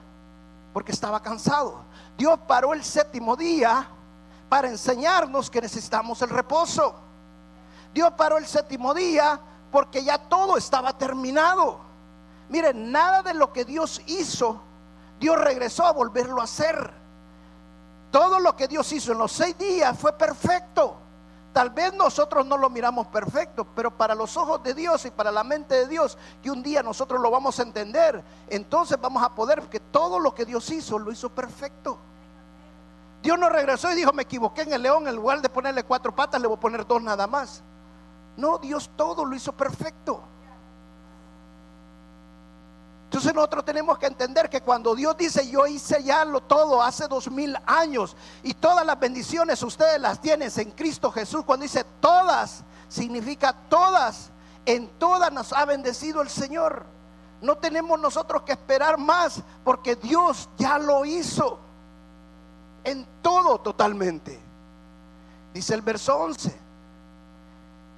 porque 0.73 0.93
estaba 0.93 1.21
cansado. 1.21 1.83
Dios 2.17 2.39
paró 2.47 2.75
el 2.75 2.85
séptimo 2.85 3.37
día 3.37 3.89
para 4.49 4.69
enseñarnos 4.69 5.51
que 5.51 5.61
necesitamos 5.61 6.23
el 6.23 6.31
reposo. 6.31 6.95
Dios 7.93 8.13
paró 8.17 8.39
el 8.39 8.47
séptimo 8.47 8.95
día 8.95 9.41
porque 9.71 10.03
ya 10.05 10.19
todo 10.19 10.57
estaba 10.57 10.97
terminado. 10.97 11.81
Miren, 12.49 12.91
nada 12.91 13.23
de 13.23 13.35
lo 13.35 13.53
que 13.53 13.65
Dios 13.65 14.01
hizo, 14.07 14.61
Dios 15.21 15.39
regresó 15.39 15.85
a 15.85 15.93
volverlo 15.93 16.41
a 16.41 16.45
hacer. 16.45 16.93
Todo 18.11 18.41
lo 18.41 18.57
que 18.57 18.69
Dios 18.69 18.91
hizo 18.93 19.13
en 19.13 19.19
los 19.19 19.33
seis 19.33 19.57
días 19.59 19.99
fue 19.99 20.13
perfecto. 20.15 20.97
Tal 21.53 21.71
vez 21.71 21.93
nosotros 21.93 22.47
no 22.47 22.57
lo 22.57 22.71
miramos 22.71 23.09
perfecto, 23.09 23.67
pero 23.75 23.97
para 23.97 24.15
los 24.15 24.37
ojos 24.37 24.63
de 24.63 24.75
Dios 24.75 25.05
y 25.07 25.11
para 25.11 25.33
la 25.33 25.43
mente 25.43 25.75
de 25.75 25.89
Dios, 25.89 26.17
que 26.43 26.51
un 26.51 26.63
día 26.63 26.83
nosotros 26.83 27.21
lo 27.21 27.31
vamos 27.31 27.59
a 27.59 27.63
entender, 27.63 28.23
entonces 28.49 28.99
vamos 29.01 29.23
a 29.23 29.35
poder, 29.35 29.63
que 29.63 29.81
todo 29.81 30.21
lo 30.21 30.35
que 30.35 30.45
Dios 30.45 30.71
hizo, 30.71 30.99
lo 30.99 31.11
hizo 31.11 31.31
perfecto. 31.31 31.99
Dios 33.29 33.39
no 33.39 33.51
regresó 33.51 33.93
y 33.93 33.95
dijo, 33.95 34.11
me 34.15 34.23
equivoqué 34.23 34.63
en 34.63 34.73
el 34.73 34.81
león, 34.81 35.07
en 35.07 35.15
lugar 35.15 35.43
de 35.43 35.51
ponerle 35.51 35.85
cuatro 35.85 36.17
patas, 36.17 36.41
le 36.41 36.49
voy 36.49 36.57
a 36.57 36.61
poner 36.61 36.87
dos 36.87 37.03
nada 37.03 37.27
más. 37.27 37.63
No, 38.39 38.57
Dios 38.57 38.89
todo 38.97 39.23
lo 39.23 39.37
hizo 39.37 39.53
perfecto. 39.53 40.23
Entonces 43.05 43.35
nosotros 43.35 43.67
tenemos 43.67 43.99
que 43.99 44.07
entender 44.07 44.49
que 44.49 44.63
cuando 44.63 44.95
Dios 44.95 45.15
dice 45.19 45.47
yo 45.47 45.67
hice 45.67 46.03
ya 46.03 46.25
lo 46.25 46.41
todo 46.41 46.83
hace 46.83 47.07
dos 47.07 47.31
mil 47.31 47.55
años 47.67 48.17
y 48.43 48.55
todas 48.55 48.87
las 48.87 48.99
bendiciones 48.99 49.63
ustedes 49.63 50.01
las 50.01 50.23
tienen 50.23 50.51
en 50.57 50.71
Cristo 50.71 51.13
Jesús, 51.13 51.45
cuando 51.45 51.65
dice 51.65 51.85
todas, 52.01 52.65
significa 52.89 53.53
todas, 53.69 54.31
en 54.65 54.89
todas 54.99 55.31
nos 55.31 55.53
ha 55.53 55.67
bendecido 55.67 56.23
el 56.23 56.31
Señor. 56.31 56.87
No 57.43 57.59
tenemos 57.59 58.01
nosotros 58.01 58.41
que 58.41 58.53
esperar 58.53 58.97
más 58.97 59.43
porque 59.65 59.97
Dios 59.97 60.49
ya 60.57 60.79
lo 60.79 61.05
hizo 61.05 61.68
en 62.85 63.07
todo 63.23 63.61
totalmente. 63.61 64.39
Dice 65.53 65.75
el 65.75 65.83
verso 65.83 66.17
11, 66.17 66.55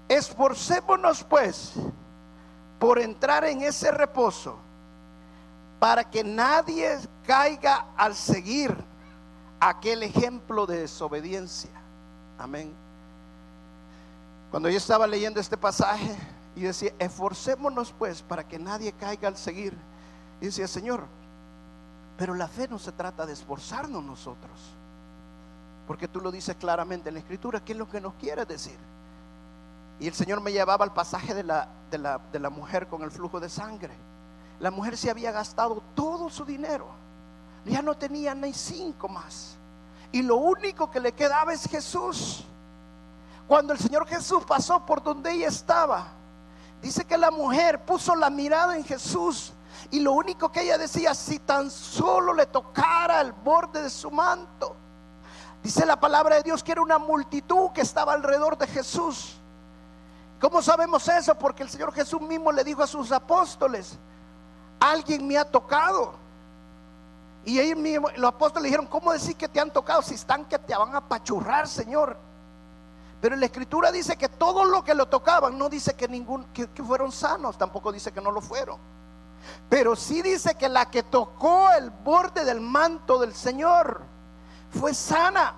esforcémonos 0.08 1.24
pues 1.24 1.72
por 2.78 2.98
entrar 2.98 3.44
en 3.44 3.62
ese 3.62 3.90
reposo 3.90 4.58
para 5.78 6.08
que 6.08 6.22
nadie 6.22 6.98
caiga 7.26 7.86
al 7.96 8.14
seguir 8.14 8.76
aquel 9.58 10.02
ejemplo 10.02 10.66
de 10.66 10.80
desobediencia. 10.80 11.70
Amén. 12.38 12.72
Cuando 14.50 14.68
yo 14.68 14.78
estaba 14.78 15.06
leyendo 15.06 15.38
este 15.38 15.56
pasaje 15.56 16.16
y 16.56 16.62
decía, 16.62 16.92
esforcémonos 16.98 17.92
pues 17.92 18.22
para 18.22 18.46
que 18.46 18.58
nadie 18.58 18.92
caiga 18.92 19.28
al 19.28 19.36
seguir. 19.36 19.76
Y 20.40 20.46
decía, 20.46 20.66
Señor, 20.66 21.04
pero 22.20 22.34
la 22.34 22.46
fe 22.46 22.68
no 22.68 22.78
se 22.78 22.92
trata 22.92 23.24
de 23.24 23.32
esforzarnos 23.32 24.04
nosotros. 24.04 24.52
Porque 25.86 26.06
tú 26.06 26.20
lo 26.20 26.30
dices 26.30 26.54
claramente 26.54 27.08
en 27.08 27.14
la 27.14 27.20
escritura, 27.20 27.64
¿qué 27.64 27.72
es 27.72 27.78
lo 27.78 27.88
que 27.88 28.00
nos 28.00 28.14
quiere 28.14 28.44
decir? 28.44 28.78
Y 29.98 30.06
el 30.06 30.14
Señor 30.14 30.40
me 30.40 30.52
llevaba 30.52 30.84
al 30.84 30.92
pasaje 30.92 31.34
de 31.34 31.42
la, 31.42 31.68
de 31.90 31.98
la, 31.98 32.20
de 32.30 32.38
la 32.38 32.50
mujer 32.50 32.86
con 32.86 33.02
el 33.02 33.10
flujo 33.10 33.40
de 33.40 33.48
sangre 33.48 33.94
la 34.60 34.70
mujer 34.70 34.96
se 34.96 35.10
había 35.10 35.32
gastado 35.32 35.82
todo 35.94 36.28
su 36.28 36.44
dinero. 36.44 36.86
Ya 37.64 37.82
no 37.82 37.96
tenía 37.96 38.34
ni 38.34 38.52
cinco 38.52 39.08
más. 39.08 39.56
Y 40.12 40.22
lo 40.22 40.36
único 40.36 40.90
que 40.90 41.00
le 41.00 41.12
quedaba 41.12 41.52
es 41.52 41.64
Jesús. 41.64 42.44
Cuando 43.48 43.72
el 43.72 43.78
Señor 43.78 44.06
Jesús 44.06 44.44
pasó 44.44 44.84
por 44.84 45.02
donde 45.02 45.32
ella 45.32 45.48
estaba, 45.48 46.08
dice 46.82 47.04
que 47.04 47.16
la 47.16 47.30
mujer 47.30 47.84
puso 47.84 48.14
la 48.14 48.28
mirada 48.28 48.76
en 48.76 48.84
Jesús. 48.84 49.52
Y 49.90 50.00
lo 50.00 50.12
único 50.12 50.50
que 50.52 50.62
ella 50.62 50.78
decía, 50.78 51.14
si 51.14 51.38
tan 51.38 51.70
solo 51.70 52.34
le 52.34 52.46
tocara 52.46 53.20
el 53.20 53.32
borde 53.32 53.82
de 53.82 53.90
su 53.90 54.10
manto. 54.10 54.76
Dice 55.62 55.84
la 55.84 55.98
palabra 55.98 56.36
de 56.36 56.42
Dios 56.42 56.62
que 56.62 56.72
era 56.72 56.82
una 56.82 56.98
multitud 56.98 57.70
que 57.72 57.82
estaba 57.82 58.12
alrededor 58.12 58.56
de 58.56 58.66
Jesús. 58.66 59.36
¿Cómo 60.40 60.62
sabemos 60.62 61.06
eso? 61.08 61.34
Porque 61.34 61.62
el 61.62 61.68
Señor 61.68 61.92
Jesús 61.92 62.20
mismo 62.20 62.50
le 62.50 62.64
dijo 62.64 62.82
a 62.82 62.86
sus 62.86 63.12
apóstoles, 63.12 63.98
alguien 64.80 65.26
me 65.26 65.36
ha 65.36 65.44
tocado. 65.44 66.14
Y 67.44 67.58
ellos 67.58 67.78
mismos, 67.78 68.16
los 68.16 68.28
apóstoles 68.28 68.64
dijeron, 68.64 68.86
¿cómo 68.86 69.12
decir 69.12 69.36
que 69.36 69.48
te 69.48 69.60
han 69.60 69.70
tocado 69.70 70.02
si 70.02 70.14
están 70.14 70.46
que 70.46 70.58
te 70.58 70.74
van 70.74 70.94
a 70.94 71.06
pachurrar, 71.06 71.68
Señor? 71.68 72.16
Pero 73.20 73.36
la 73.36 73.46
escritura 73.46 73.92
dice 73.92 74.16
que 74.16 74.28
todo 74.28 74.64
lo 74.64 74.82
que 74.82 74.94
lo 74.94 75.06
tocaban, 75.06 75.58
no 75.58 75.68
dice 75.68 75.94
que 75.94 76.08
ningún, 76.08 76.44
que, 76.52 76.68
fueron 76.82 77.12
sanos, 77.12 77.58
tampoco 77.58 77.92
dice 77.92 78.12
que 78.12 78.20
no 78.20 78.30
lo 78.30 78.40
fueron. 78.40 78.78
Pero 79.68 79.96
sí 79.96 80.22
dice 80.22 80.54
que 80.54 80.68
la 80.68 80.90
que 80.90 81.02
tocó 81.02 81.70
el 81.72 81.90
borde 81.90 82.44
del 82.44 82.60
manto 82.60 83.18
del 83.18 83.34
Señor 83.34 84.02
fue 84.78 84.94
sana. 84.94 85.54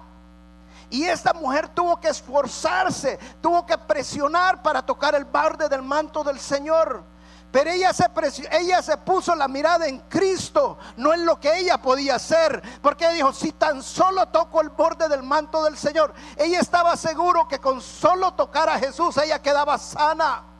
Y 0.90 1.04
esta 1.04 1.32
mujer 1.32 1.68
tuvo 1.68 1.98
que 1.98 2.08
esforzarse, 2.08 3.18
tuvo 3.40 3.64
que 3.64 3.78
presionar 3.78 4.62
para 4.62 4.82
tocar 4.82 5.14
el 5.14 5.24
borde 5.24 5.68
del 5.68 5.82
manto 5.82 6.22
del 6.22 6.38
Señor. 6.38 7.02
Pero 7.50 7.70
ella 7.70 7.92
se, 7.92 8.06
ella 8.50 8.82
se 8.82 8.96
puso 8.96 9.34
la 9.34 9.46
mirada 9.46 9.86
en 9.86 10.00
Cristo, 10.00 10.78
no 10.96 11.12
en 11.12 11.26
lo 11.26 11.38
que 11.38 11.58
ella 11.58 11.80
podía 11.80 12.16
hacer. 12.16 12.62
Porque 12.80 13.10
dijo, 13.12 13.32
si 13.32 13.52
tan 13.52 13.82
solo 13.82 14.28
toco 14.28 14.60
el 14.60 14.70
borde 14.70 15.08
del 15.08 15.22
manto 15.22 15.62
del 15.64 15.76
Señor, 15.76 16.14
ella 16.36 16.60
estaba 16.60 16.96
seguro 16.96 17.46
que 17.48 17.58
con 17.58 17.80
solo 17.80 18.32
tocar 18.34 18.68
a 18.70 18.78
Jesús 18.78 19.16
ella 19.18 19.40
quedaba 19.40 19.78
sana. 19.78 20.51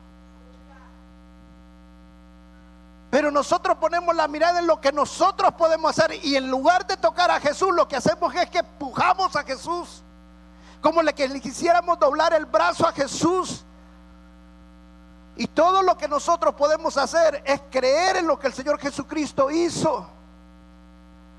Pero 3.13 3.29
nosotros 3.29 3.77
ponemos 3.77 4.15
la 4.15 4.27
mirada 4.27 4.57
en 4.57 4.65
lo 4.65 4.81
que 4.81 4.91
nosotros 4.91 5.53
podemos 5.53 5.91
hacer 5.91 6.25
y 6.25 6.35
en 6.35 6.49
lugar 6.49 6.87
de 6.87 6.97
tocar 6.97 7.29
a 7.29 7.39
Jesús, 7.39 7.69
lo 7.71 7.87
que 7.87 7.95
hacemos 7.95 8.33
es 8.33 8.49
que 8.49 8.57
empujamos 8.57 9.35
a 9.35 9.43
Jesús. 9.43 10.01
Como 10.81 11.03
le 11.03 11.13
que 11.13 11.27
le 11.27 11.39
quisiéramos 11.39 11.99
doblar 11.99 12.33
el 12.33 12.47
brazo 12.47 12.87
a 12.87 12.91
Jesús. 12.91 13.65
Y 15.35 15.45
todo 15.45 15.83
lo 15.83 15.95
que 15.95 16.07
nosotros 16.07 16.55
podemos 16.55 16.97
hacer 16.97 17.43
es 17.45 17.61
creer 17.69 18.15
en 18.15 18.25
lo 18.25 18.39
que 18.39 18.47
el 18.47 18.53
Señor 18.55 18.79
Jesucristo 18.79 19.51
hizo. 19.51 20.09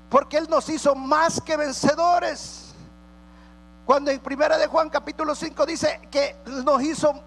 Porque 0.09 0.37
Él 0.37 0.47
nos 0.49 0.69
hizo 0.69 0.95
más 0.95 1.41
que 1.41 1.57
vencedores. 1.57 2.73
Cuando 3.85 4.11
en 4.11 4.21
primera 4.21 4.57
de 4.57 4.67
Juan 4.67 4.89
capítulo 4.89 5.35
5 5.35 5.65
dice 5.65 6.07
que 6.09 6.37
nos 6.45 6.81
hizo 6.81 7.21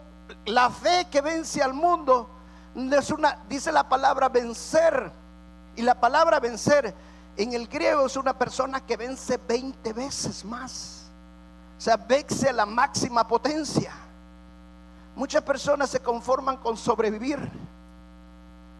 la 0.47 0.71
fe 0.71 1.07
que 1.11 1.21
vence 1.21 1.63
al 1.63 1.75
mundo, 1.75 2.38
es 2.99 3.11
una, 3.11 3.39
dice 3.49 3.73
la 3.73 3.89
palabra 3.89 4.29
vencer. 4.29 5.11
Y 5.77 5.83
la 5.83 5.99
palabra 6.01 6.41
vencer 6.41 6.95
en 7.37 7.53
el 7.53 7.69
griego 7.69 8.07
es 8.07 8.17
una 8.17 8.37
persona 8.37 8.85
que 8.85 8.97
vence 8.97 9.37
20 9.37 9.93
veces 9.93 10.45
más. 10.45 11.11
O 11.77 11.81
sea, 11.81 11.97
vence 11.97 12.53
la 12.53 12.67
máxima 12.67 13.27
potencia. 13.27 13.93
Muchas 15.15 15.43
personas 15.43 15.91
se 15.91 16.01
conforman 16.01 16.57
con 16.57 16.77
sobrevivir. 16.77 17.39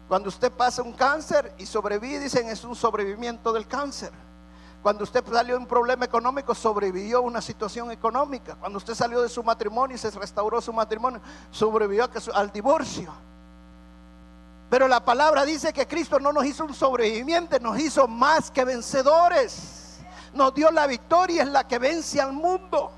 Cuando 0.07 0.29
usted 0.29 0.51
pasa 0.51 0.81
un 0.81 0.93
cáncer 0.93 1.53
y 1.57 1.65
sobrevive, 1.65 2.19
dicen 2.19 2.47
es 2.49 2.63
un 2.63 2.75
sobrevivimiento 2.75 3.53
del 3.53 3.67
cáncer. 3.67 4.11
Cuando 4.81 5.03
usted 5.03 5.23
salió 5.25 5.55
de 5.55 5.61
un 5.61 5.67
problema 5.67 6.05
económico, 6.05 6.55
sobrevivió 6.55 7.17
a 7.17 7.21
una 7.21 7.41
situación 7.41 7.91
económica. 7.91 8.55
Cuando 8.55 8.77
usted 8.77 8.95
salió 8.95 9.21
de 9.21 9.29
su 9.29 9.43
matrimonio 9.43 9.95
y 9.95 9.99
se 9.99 10.09
restauró 10.11 10.61
su 10.61 10.73
matrimonio, 10.73 11.21
sobrevivió 11.51 12.09
al 12.33 12.51
divorcio. 12.51 13.13
Pero 14.69 14.87
la 14.87 15.03
palabra 15.03 15.45
dice 15.45 15.73
que 15.73 15.87
Cristo 15.87 16.19
no 16.19 16.31
nos 16.31 16.45
hizo 16.45 16.63
un 16.63 16.73
sobreviviente, 16.73 17.59
nos 17.59 17.79
hizo 17.79 18.07
más 18.07 18.51
que 18.51 18.63
vencedores. 18.63 19.99
Nos 20.33 20.53
dio 20.53 20.69
la 20.69 20.85
victoria, 20.85 21.41
es 21.41 21.49
la 21.49 21.67
que 21.67 21.79
vence 21.79 22.21
al 22.21 22.33
mundo. 22.33 22.91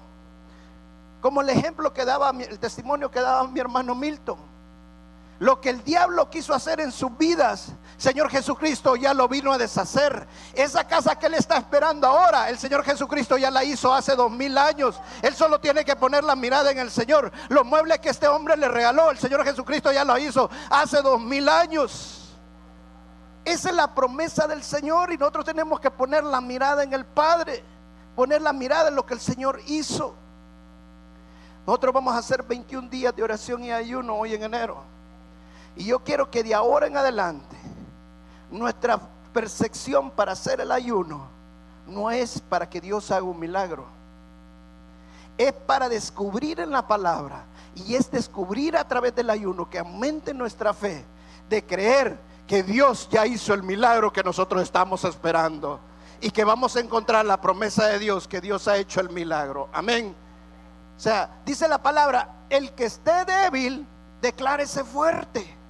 Como 1.22 1.42
el 1.42 1.50
ejemplo 1.50 1.94
que 1.94 2.04
daba, 2.04 2.32
el 2.32 2.60
testimonio 2.60 3.10
que 3.10 3.22
daba 3.22 3.48
mi 3.48 3.60
hermano 3.60 3.96
Milton. 3.96 4.38
Lo 5.42 5.60
que 5.60 5.72
el 5.72 5.84
diablo 5.84 6.30
quiso 6.30 6.54
hacer 6.54 6.80
en 6.82 6.92
sus 6.92 7.18
vidas, 7.18 7.72
Señor 7.98 8.30
Jesucristo 8.30 8.96
ya 8.96 9.12
lo 9.12 9.28
vino 9.28 9.52
a 9.52 9.58
deshacer. 9.58 10.28
Esa 10.54 10.86
casa 10.88 11.18
que 11.18 11.26
él 11.26 11.34
está 11.34 11.58
esperando 11.58 12.06
ahora, 12.06 12.48
el 12.52 12.60
Señor 12.60 12.84
Jesucristo 12.84 13.40
ya 13.40 13.50
la 13.50 13.64
hizo 13.64 13.92
hace 13.92 14.16
dos 14.16 14.32
mil 14.32 14.56
años. 14.56 15.02
Él 15.24 15.34
solo 15.34 15.60
tiene 15.60 15.84
que 15.84 15.96
poner 15.96 16.24
la 16.24 16.36
mirada 16.36 16.70
en 16.70 16.78
el 16.78 16.92
Señor. 16.92 17.32
Los 17.50 17.66
muebles 17.66 17.98
que 17.98 18.10
este 18.10 18.28
hombre 18.28 18.56
le 18.56 18.68
regaló, 18.68 19.10
el 19.10 19.18
Señor 19.18 19.44
Jesucristo 19.44 19.92
ya 19.92 20.06
lo 20.06 20.16
hizo 20.20 20.48
hace 20.70 21.02
dos 21.02 21.20
mil 21.20 21.50
años. 21.50 22.38
Esa 23.44 23.70
es 23.70 23.76
la 23.76 23.96
promesa 23.96 24.46
del 24.46 24.62
Señor 24.62 25.12
y 25.12 25.18
nosotros 25.18 25.44
tenemos 25.44 25.80
que 25.80 25.90
poner 25.90 26.24
la 26.24 26.40
mirada 26.40 26.84
en 26.84 26.94
el 26.94 27.04
Padre, 27.04 27.64
poner 28.16 28.44
la 28.44 28.54
mirada 28.54 28.90
en 28.90 28.96
lo 28.96 29.08
que 29.08 29.16
el 29.16 29.20
Señor 29.20 29.60
hizo. 29.66 30.14
Nosotros 31.66 31.96
vamos 31.96 32.14
a 32.14 32.20
hacer 32.20 32.44
21 32.44 32.90
días 32.90 33.16
de 33.16 33.24
oración 33.24 33.64
y 33.64 33.72
ayuno 33.72 34.18
hoy 34.18 34.36
en 34.36 34.44
enero. 34.44 35.01
Y 35.76 35.86
yo 35.86 36.04
quiero 36.04 36.30
que 36.30 36.44
de 36.44 36.54
ahora 36.54 36.88
en 36.88 36.98
adelante 36.98 37.56
nuestra 38.50 39.00
percepción 39.34 40.12
para 40.12 40.34
hacer 40.34 40.60
el 40.60 40.72
ayuno 40.72 41.28
no 41.88 42.12
es 42.12 42.42
para 42.42 42.70
que 42.70 42.82
Dios 42.82 43.12
haga 43.12 43.24
un 43.24 43.40
milagro. 43.40 43.86
Es 45.38 45.54
para 45.54 45.90
descubrir 45.90 46.60
en 46.60 46.72
la 46.72 46.88
palabra 46.88 47.46
y 47.76 47.96
es 47.96 48.12
descubrir 48.12 48.76
a 48.76 48.88
través 48.88 49.16
del 49.16 49.30
ayuno 49.30 49.70
que 49.70 49.80
aumente 49.80 50.34
nuestra 50.34 50.74
fe 50.74 51.06
de 51.50 51.66
creer 51.66 52.20
que 52.48 52.64
Dios 52.64 53.08
ya 53.10 53.26
hizo 53.26 53.54
el 53.54 53.64
milagro 53.64 54.12
que 54.12 54.24
nosotros 54.24 54.62
estamos 54.62 55.04
esperando 55.06 55.80
y 56.20 56.30
que 56.32 56.44
vamos 56.44 56.76
a 56.76 56.82
encontrar 56.82 57.26
la 57.26 57.40
promesa 57.40 57.88
de 57.88 57.98
Dios 57.98 58.28
que 58.28 58.42
Dios 58.42 58.68
ha 58.68 58.78
hecho 58.78 59.00
el 59.00 59.10
milagro. 59.10 59.70
Amén. 59.74 60.14
O 60.96 61.00
sea, 61.00 61.42
dice 61.46 61.68
la 61.68 61.82
palabra, 61.82 62.46
el 62.50 62.74
que 62.74 62.86
esté 62.86 63.26
débil, 63.26 63.88
declárese 64.22 64.84
fuerte. 64.84 65.61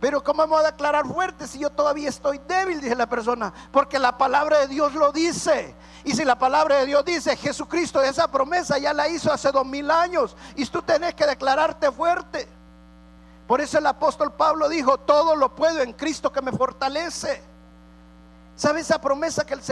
Pero 0.00 0.22
¿cómo 0.22 0.38
vamos 0.38 0.60
a 0.60 0.70
declarar 0.70 1.06
fuerte 1.06 1.46
si 1.46 1.58
yo 1.58 1.70
todavía 1.70 2.08
estoy 2.08 2.38
débil? 2.46 2.80
Dice 2.80 2.94
la 2.94 3.08
persona. 3.08 3.52
Porque 3.72 3.98
la 3.98 4.18
palabra 4.18 4.58
de 4.58 4.68
Dios 4.68 4.94
lo 4.94 5.10
dice. 5.10 5.74
Y 6.04 6.14
si 6.14 6.24
la 6.24 6.38
palabra 6.38 6.76
de 6.76 6.86
Dios 6.86 7.04
dice, 7.04 7.36
Jesucristo, 7.36 8.02
esa 8.02 8.30
promesa 8.30 8.78
ya 8.78 8.92
la 8.92 9.08
hizo 9.08 9.32
hace 9.32 9.50
dos 9.50 9.66
mil 9.66 9.90
años. 9.90 10.36
Y 10.54 10.66
tú 10.66 10.82
tenés 10.82 11.14
que 11.14 11.26
declararte 11.26 11.90
fuerte. 11.90 12.46
Por 13.46 13.60
eso 13.60 13.78
el 13.78 13.86
apóstol 13.86 14.32
Pablo 14.32 14.68
dijo, 14.68 14.98
todo 14.98 15.34
lo 15.34 15.54
puedo 15.54 15.80
en 15.80 15.92
Cristo 15.92 16.30
que 16.30 16.42
me 16.42 16.52
fortalece. 16.52 17.42
¿Sabe 18.54 18.80
esa 18.80 19.00
promesa 19.00 19.46
que 19.46 19.54
el, 19.54 19.62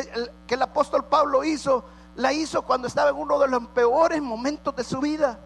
que 0.46 0.54
el 0.54 0.62
apóstol 0.62 1.04
Pablo 1.04 1.44
hizo? 1.44 1.84
la 2.16 2.32
hizo 2.32 2.62
cuando 2.62 2.88
estaba 2.88 3.10
en 3.10 3.16
uno 3.16 3.38
de 3.38 3.48
los 3.48 3.66
peores 3.68 4.22
momentos 4.22 4.74
de 4.76 4.84
su 4.84 5.00
vida. 5.00 5.38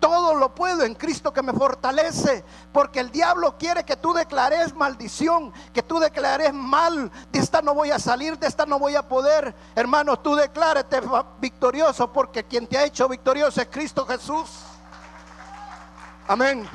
Todo 0.00 0.34
lo 0.34 0.54
puedo 0.54 0.84
en 0.84 0.94
Cristo 0.94 1.32
que 1.32 1.42
me 1.42 1.52
fortalece. 1.52 2.44
Porque 2.72 3.00
el 3.00 3.10
diablo 3.10 3.56
quiere 3.58 3.84
que 3.84 3.96
tú 3.96 4.12
declares 4.12 4.74
maldición, 4.74 5.52
que 5.72 5.82
tú 5.82 5.98
declares 5.98 6.52
mal. 6.52 7.10
De 7.32 7.38
esta 7.38 7.62
no 7.62 7.74
voy 7.74 7.90
a 7.90 7.98
salir, 7.98 8.38
de 8.38 8.46
esta 8.46 8.64
no 8.66 8.78
voy 8.78 8.94
a 8.94 9.08
poder. 9.08 9.54
Hermano, 9.74 10.18
tú 10.18 10.34
declárate 10.34 11.00
victorioso 11.40 12.12
porque 12.12 12.44
quien 12.44 12.66
te 12.66 12.78
ha 12.78 12.84
hecho 12.84 13.08
victorioso 13.08 13.60
es 13.60 13.68
Cristo 13.68 14.06
Jesús. 14.06 14.48
Amén. 16.26 16.68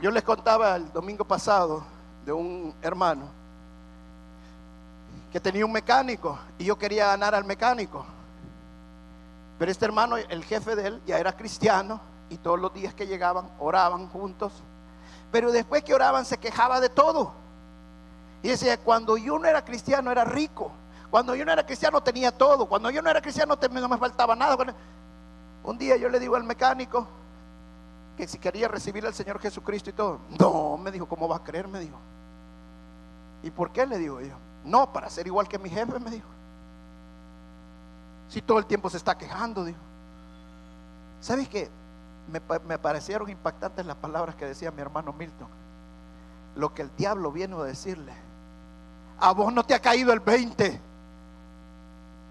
Yo 0.00 0.10
les 0.10 0.22
contaba 0.22 0.76
el 0.76 0.92
domingo 0.92 1.24
pasado 1.24 1.84
de 2.26 2.32
un 2.32 2.74
hermano 2.82 3.30
que 5.32 5.40
tenía 5.40 5.64
un 5.64 5.72
mecánico 5.72 6.38
y 6.58 6.64
yo 6.64 6.76
quería 6.76 7.06
ganar 7.06 7.34
al 7.34 7.44
mecánico. 7.44 8.04
Pero 9.64 9.72
este 9.72 9.86
hermano, 9.86 10.18
el 10.18 10.44
jefe 10.44 10.76
de 10.76 10.88
él, 10.88 11.02
ya 11.06 11.18
era 11.18 11.34
cristiano 11.34 11.98
y 12.28 12.36
todos 12.36 12.60
los 12.60 12.74
días 12.74 12.92
que 12.92 13.06
llegaban 13.06 13.48
oraban 13.58 14.10
juntos. 14.10 14.52
Pero 15.32 15.52
después 15.52 15.82
que 15.82 15.94
oraban 15.94 16.26
se 16.26 16.36
quejaba 16.36 16.82
de 16.82 16.90
todo. 16.90 17.32
Y 18.42 18.48
decía, 18.48 18.76
cuando 18.76 19.16
yo 19.16 19.38
no 19.38 19.48
era 19.48 19.64
cristiano 19.64 20.10
era 20.10 20.22
rico. 20.22 20.70
Cuando 21.10 21.34
yo 21.34 21.46
no 21.46 21.52
era 21.52 21.64
cristiano 21.64 22.02
tenía 22.02 22.30
todo. 22.30 22.66
Cuando 22.66 22.90
yo 22.90 23.00
no 23.00 23.08
era 23.08 23.22
cristiano 23.22 23.58
no 23.58 23.88
me 23.88 23.96
faltaba 23.96 24.36
nada. 24.36 24.54
Un 25.62 25.78
día 25.78 25.96
yo 25.96 26.10
le 26.10 26.20
digo 26.20 26.36
al 26.36 26.44
mecánico 26.44 27.08
que 28.18 28.28
si 28.28 28.36
quería 28.36 28.68
recibir 28.68 29.06
al 29.06 29.14
Señor 29.14 29.40
Jesucristo 29.40 29.88
y 29.88 29.94
todo. 29.94 30.18
No, 30.38 30.76
me 30.76 30.90
dijo, 30.90 31.06
¿cómo 31.06 31.26
va 31.26 31.36
a 31.36 31.42
creer? 31.42 31.68
Me 31.68 31.80
dijo. 31.80 31.96
¿Y 33.42 33.50
por 33.50 33.72
qué? 33.72 33.86
Le 33.86 33.96
digo 33.96 34.20
yo. 34.20 34.34
No, 34.62 34.92
para 34.92 35.08
ser 35.08 35.26
igual 35.26 35.48
que 35.48 35.58
mi 35.58 35.70
jefe, 35.70 35.98
me 36.00 36.10
dijo. 36.10 36.33
Si 38.28 38.42
todo 38.42 38.58
el 38.58 38.66
tiempo 38.66 38.90
se 38.90 38.96
está 38.96 39.16
quejando, 39.16 39.64
dijo. 39.64 39.78
¿Sabes 41.20 41.48
qué? 41.48 41.70
Me, 42.28 42.40
parecieron 42.78 43.28
impactantes 43.28 43.84
las 43.84 43.96
palabras 43.96 44.34
que 44.34 44.46
decía 44.46 44.70
mi 44.70 44.80
hermano 44.80 45.12
Milton. 45.12 45.48
Lo 46.56 46.74
que 46.74 46.82
el 46.82 46.94
diablo 46.96 47.32
viene 47.32 47.56
a 47.56 47.62
decirle. 47.62 48.12
A 49.18 49.32
vos 49.32 49.52
no 49.52 49.64
te 49.64 49.74
ha 49.74 49.78
caído 49.80 50.12
el 50.12 50.20
20. 50.20 50.80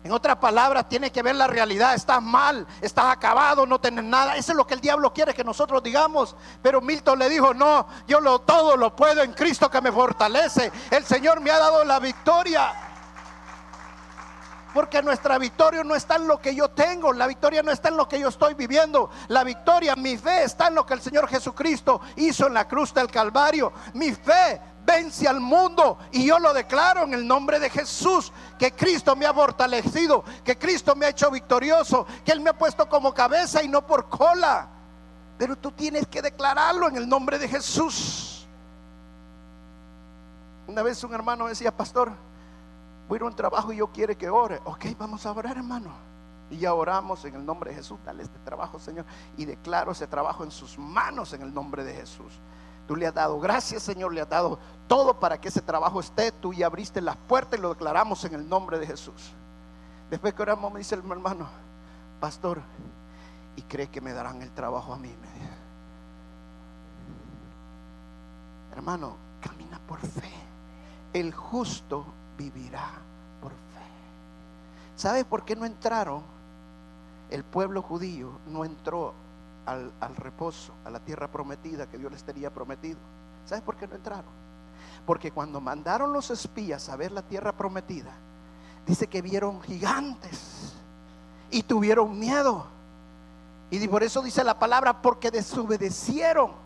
En 0.03 0.11
otras 0.11 0.35
palabras, 0.35 0.89
tiene 0.89 1.11
que 1.11 1.23
ver 1.23 1.35
la 1.35 1.47
realidad. 1.47 1.95
Estás 1.95 2.21
mal, 2.21 2.67
estás 2.81 3.05
acabado, 3.05 3.65
no 3.65 3.79
tienes 3.79 4.03
nada. 4.03 4.35
Eso 4.35 4.51
es 4.51 4.57
lo 4.57 4.67
que 4.67 4.73
el 4.73 4.81
diablo 4.81 5.13
quiere 5.13 5.33
que 5.33 5.43
nosotros 5.43 5.81
digamos. 5.81 6.35
Pero 6.61 6.81
Milton 6.81 7.19
le 7.19 7.29
dijo, 7.29 7.53
no, 7.53 7.87
yo 8.05 8.19
lo, 8.19 8.39
todo 8.39 8.75
lo 8.75 8.95
puedo 8.95 9.23
en 9.23 9.33
Cristo 9.33 9.69
que 9.69 9.79
me 9.79 9.91
fortalece. 9.91 10.71
El 10.91 11.05
Señor 11.05 11.39
me 11.39 11.51
ha 11.51 11.57
dado 11.57 11.85
la 11.85 11.99
victoria. 11.99 12.92
Porque 14.73 15.03
nuestra 15.03 15.37
victoria 15.37 15.83
no 15.83 15.95
está 15.95 16.15
en 16.15 16.27
lo 16.27 16.39
que 16.41 16.55
yo 16.55 16.69
tengo, 16.69 17.13
la 17.13 17.27
victoria 17.27 17.61
no 17.61 17.71
está 17.71 17.89
en 17.89 17.97
lo 17.97 18.07
que 18.07 18.19
yo 18.19 18.29
estoy 18.29 18.55
viviendo. 18.55 19.09
La 19.27 19.43
victoria, 19.43 19.95
mi 19.95 20.17
fe 20.17 20.43
está 20.43 20.67
en 20.67 20.75
lo 20.75 20.85
que 20.85 20.95
el 20.95 21.01
Señor 21.01 21.27
Jesucristo 21.27 22.01
hizo 22.15 22.47
en 22.47 22.55
la 22.55 22.67
cruz 22.67 22.93
del 22.93 23.11
Calvario. 23.11 23.71
Mi 23.93 24.13
fe 24.13 24.59
vence 24.85 25.27
al 25.27 25.39
mundo. 25.39 25.99
Y 26.11 26.25
yo 26.25 26.39
lo 26.39 26.53
declaro 26.53 27.03
en 27.03 27.13
el 27.13 27.27
nombre 27.27 27.59
de 27.59 27.69
Jesús, 27.69 28.31
que 28.57 28.71
Cristo 28.71 29.15
me 29.15 29.25
ha 29.25 29.33
fortalecido, 29.33 30.23
que 30.43 30.57
Cristo 30.57 30.95
me 30.95 31.05
ha 31.05 31.09
hecho 31.09 31.29
victorioso, 31.29 32.07
que 32.25 32.31
Él 32.31 32.41
me 32.41 32.49
ha 32.49 32.57
puesto 32.57 32.89
como 32.89 33.13
cabeza 33.13 33.61
y 33.63 33.67
no 33.67 33.85
por 33.85 34.09
cola. 34.09 34.67
Pero 35.37 35.55
tú 35.55 35.71
tienes 35.71 36.07
que 36.07 36.21
declararlo 36.21 36.87
en 36.87 36.97
el 36.97 37.07
nombre 37.07 37.37
de 37.37 37.47
Jesús. 37.47 38.47
Una 40.65 40.81
vez 40.81 41.03
un 41.03 41.13
hermano 41.13 41.47
decía, 41.47 41.75
pastor, 41.75 42.11
voy 43.19 43.27
un 43.27 43.35
trabajo 43.35 43.71
y 43.71 43.77
yo 43.77 43.87
quiere 43.87 44.15
que 44.15 44.29
ore. 44.29 44.59
Ok, 44.65 44.85
vamos 44.97 45.25
a 45.25 45.31
orar, 45.31 45.57
hermano. 45.57 45.91
Y 46.49 46.57
ya 46.57 46.73
oramos 46.73 47.23
en 47.25 47.35
el 47.35 47.45
nombre 47.45 47.71
de 47.71 47.77
Jesús. 47.77 47.99
Dale 48.03 48.23
este 48.23 48.39
trabajo, 48.39 48.79
Señor. 48.79 49.05
Y 49.37 49.45
declaro 49.45 49.91
ese 49.91 50.07
trabajo 50.07 50.43
en 50.43 50.51
sus 50.51 50.77
manos 50.77 51.33
en 51.33 51.41
el 51.41 51.53
nombre 51.53 51.83
de 51.83 51.93
Jesús. 51.93 52.39
Tú 52.87 52.95
le 52.95 53.07
has 53.07 53.13
dado 53.13 53.39
gracias, 53.39 53.83
Señor. 53.83 54.13
Le 54.13 54.21
has 54.21 54.29
dado 54.29 54.59
todo 54.87 55.19
para 55.19 55.39
que 55.39 55.49
ese 55.49 55.61
trabajo 55.61 55.99
esté. 55.99 56.31
Tú 56.31 56.53
ya 56.53 56.65
abriste 56.65 57.01
las 57.01 57.15
puertas 57.15 57.59
y 57.59 57.61
lo 57.61 57.69
declaramos 57.69 58.23
en 58.25 58.33
el 58.33 58.47
nombre 58.47 58.79
de 58.79 58.87
Jesús. 58.87 59.31
Después 60.09 60.33
que 60.33 60.41
oramos, 60.41 60.71
me 60.71 60.79
dice 60.79 60.95
el 60.95 61.01
hermano, 61.09 61.47
pastor, 62.19 62.61
¿y 63.55 63.61
cree 63.63 63.87
que 63.87 64.01
me 64.01 64.13
darán 64.13 64.41
el 64.41 64.51
trabajo 64.51 64.93
a 64.93 64.97
mí? 64.97 65.13
Hermano, 68.71 69.17
camina 69.39 69.79
por 69.87 69.99
fe. 69.99 70.31
El 71.13 71.31
justo 71.33 72.05
vivirá 72.37 72.89
por 73.41 73.51
fe. 73.51 73.57
¿Sabes 74.95 75.25
por 75.25 75.43
qué 75.45 75.55
no 75.55 75.65
entraron? 75.65 76.23
El 77.29 77.43
pueblo 77.43 77.81
judío 77.81 78.39
no 78.47 78.63
entró 78.65 79.13
al, 79.65 79.91
al, 79.99 80.15
reposo, 80.15 80.73
a 80.85 80.89
la 80.89 80.99
tierra 80.99 81.29
prometida 81.29 81.87
que 81.87 81.97
Dios 81.97 82.11
les 82.11 82.23
tenía 82.23 82.53
prometido. 82.53 82.99
¿Sabes 83.45 83.63
por 83.63 83.75
qué 83.75 83.87
no 83.87 83.95
entraron? 83.95 84.31
Porque 85.05 85.31
cuando 85.31 85.59
mandaron 85.59 86.13
los 86.13 86.29
espías 86.31 86.89
a 86.89 86.95
ver 86.95 87.11
la 87.11 87.23
tierra 87.23 87.51
prometida, 87.53 88.11
dice 88.85 89.07
que 89.07 89.21
vieron 89.21 89.61
gigantes 89.61 90.73
y 91.49 91.63
tuvieron 91.63 92.17
miedo. 92.17 92.67
Y 93.69 93.87
por 93.87 94.03
eso 94.03 94.21
dice 94.21 94.43
la 94.43 94.59
palabra, 94.59 95.01
porque 95.01 95.31
desobedecieron. 95.31 96.62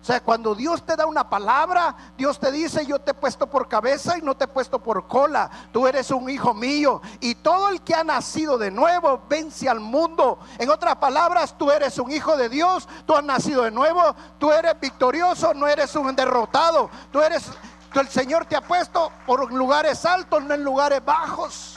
O 0.00 0.04
sea, 0.04 0.20
cuando 0.20 0.54
Dios 0.54 0.84
te 0.86 0.96
da 0.96 1.06
una 1.06 1.28
palabra, 1.28 1.94
Dios 2.16 2.38
te 2.38 2.52
dice, 2.52 2.86
yo 2.86 2.98
te 2.98 3.10
he 3.10 3.14
puesto 3.14 3.48
por 3.48 3.68
cabeza 3.68 4.16
y 4.16 4.22
no 4.22 4.36
te 4.36 4.44
he 4.44 4.48
puesto 4.48 4.78
por 4.78 5.06
cola. 5.06 5.50
Tú 5.72 5.86
eres 5.86 6.10
un 6.10 6.30
hijo 6.30 6.54
mío. 6.54 7.02
Y 7.20 7.34
todo 7.34 7.68
el 7.68 7.82
que 7.82 7.94
ha 7.94 8.04
nacido 8.04 8.56
de 8.56 8.70
nuevo 8.70 9.20
vence 9.28 9.68
al 9.68 9.80
mundo. 9.80 10.38
En 10.58 10.70
otras 10.70 10.96
palabras, 10.96 11.56
tú 11.58 11.70
eres 11.70 11.98
un 11.98 12.10
hijo 12.12 12.36
de 12.36 12.48
Dios. 12.48 12.88
Tú 13.06 13.14
has 13.14 13.24
nacido 13.24 13.64
de 13.64 13.70
nuevo. 13.70 14.14
Tú 14.38 14.52
eres 14.52 14.78
victorioso, 14.80 15.52
no 15.52 15.66
eres 15.66 15.94
un 15.96 16.14
derrotado. 16.14 16.88
Tú 17.10 17.20
eres, 17.20 17.50
el 17.92 18.08
Señor 18.08 18.46
te 18.46 18.56
ha 18.56 18.62
puesto 18.62 19.10
por 19.26 19.52
lugares 19.52 20.04
altos, 20.06 20.42
no 20.42 20.54
en 20.54 20.62
lugares 20.62 21.04
bajos. 21.04 21.76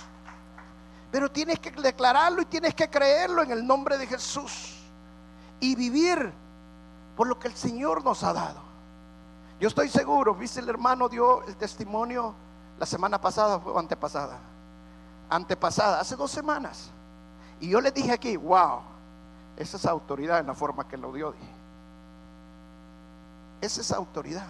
Pero 1.11 1.29
tienes 1.29 1.59
que 1.59 1.71
declararlo 1.71 2.43
y 2.43 2.45
tienes 2.45 2.75
que 2.75 2.89
creerlo 2.89 3.41
en 3.41 3.51
el 3.51 3.65
nombre 3.65 3.97
de 3.97 4.07
Jesús. 4.07 4.77
Y 5.59 5.75
vivir 5.75 6.40
por 7.15 7.27
lo 7.27 7.37
que 7.39 7.47
el 7.47 7.55
Señor 7.55 8.03
nos 8.03 8.23
ha 8.23 8.33
dado. 8.33 8.61
Yo 9.59 9.67
estoy 9.67 9.89
seguro, 9.89 10.33
viste 10.33 10.59
el 10.59 10.69
hermano 10.69 11.07
dio 11.07 11.43
el 11.43 11.55
testimonio 11.55 12.33
la 12.79 12.85
semana 12.85 13.21
pasada 13.21 13.57
o 13.57 13.77
antepasada. 13.77 14.39
Antepasada, 15.29 15.99
hace 15.99 16.15
dos 16.15 16.31
semanas. 16.31 16.89
Y 17.59 17.69
yo 17.69 17.79
le 17.79 17.91
dije 17.91 18.11
aquí, 18.11 18.35
wow, 18.37 18.79
esa 19.55 19.77
es 19.77 19.85
autoridad 19.85 20.39
en 20.39 20.47
la 20.47 20.55
forma 20.55 20.87
que 20.87 20.97
lo 20.97 21.13
dio. 21.13 21.31
Dije. 21.31 21.53
Esa 23.61 23.81
es 23.81 23.91
autoridad. 23.91 24.47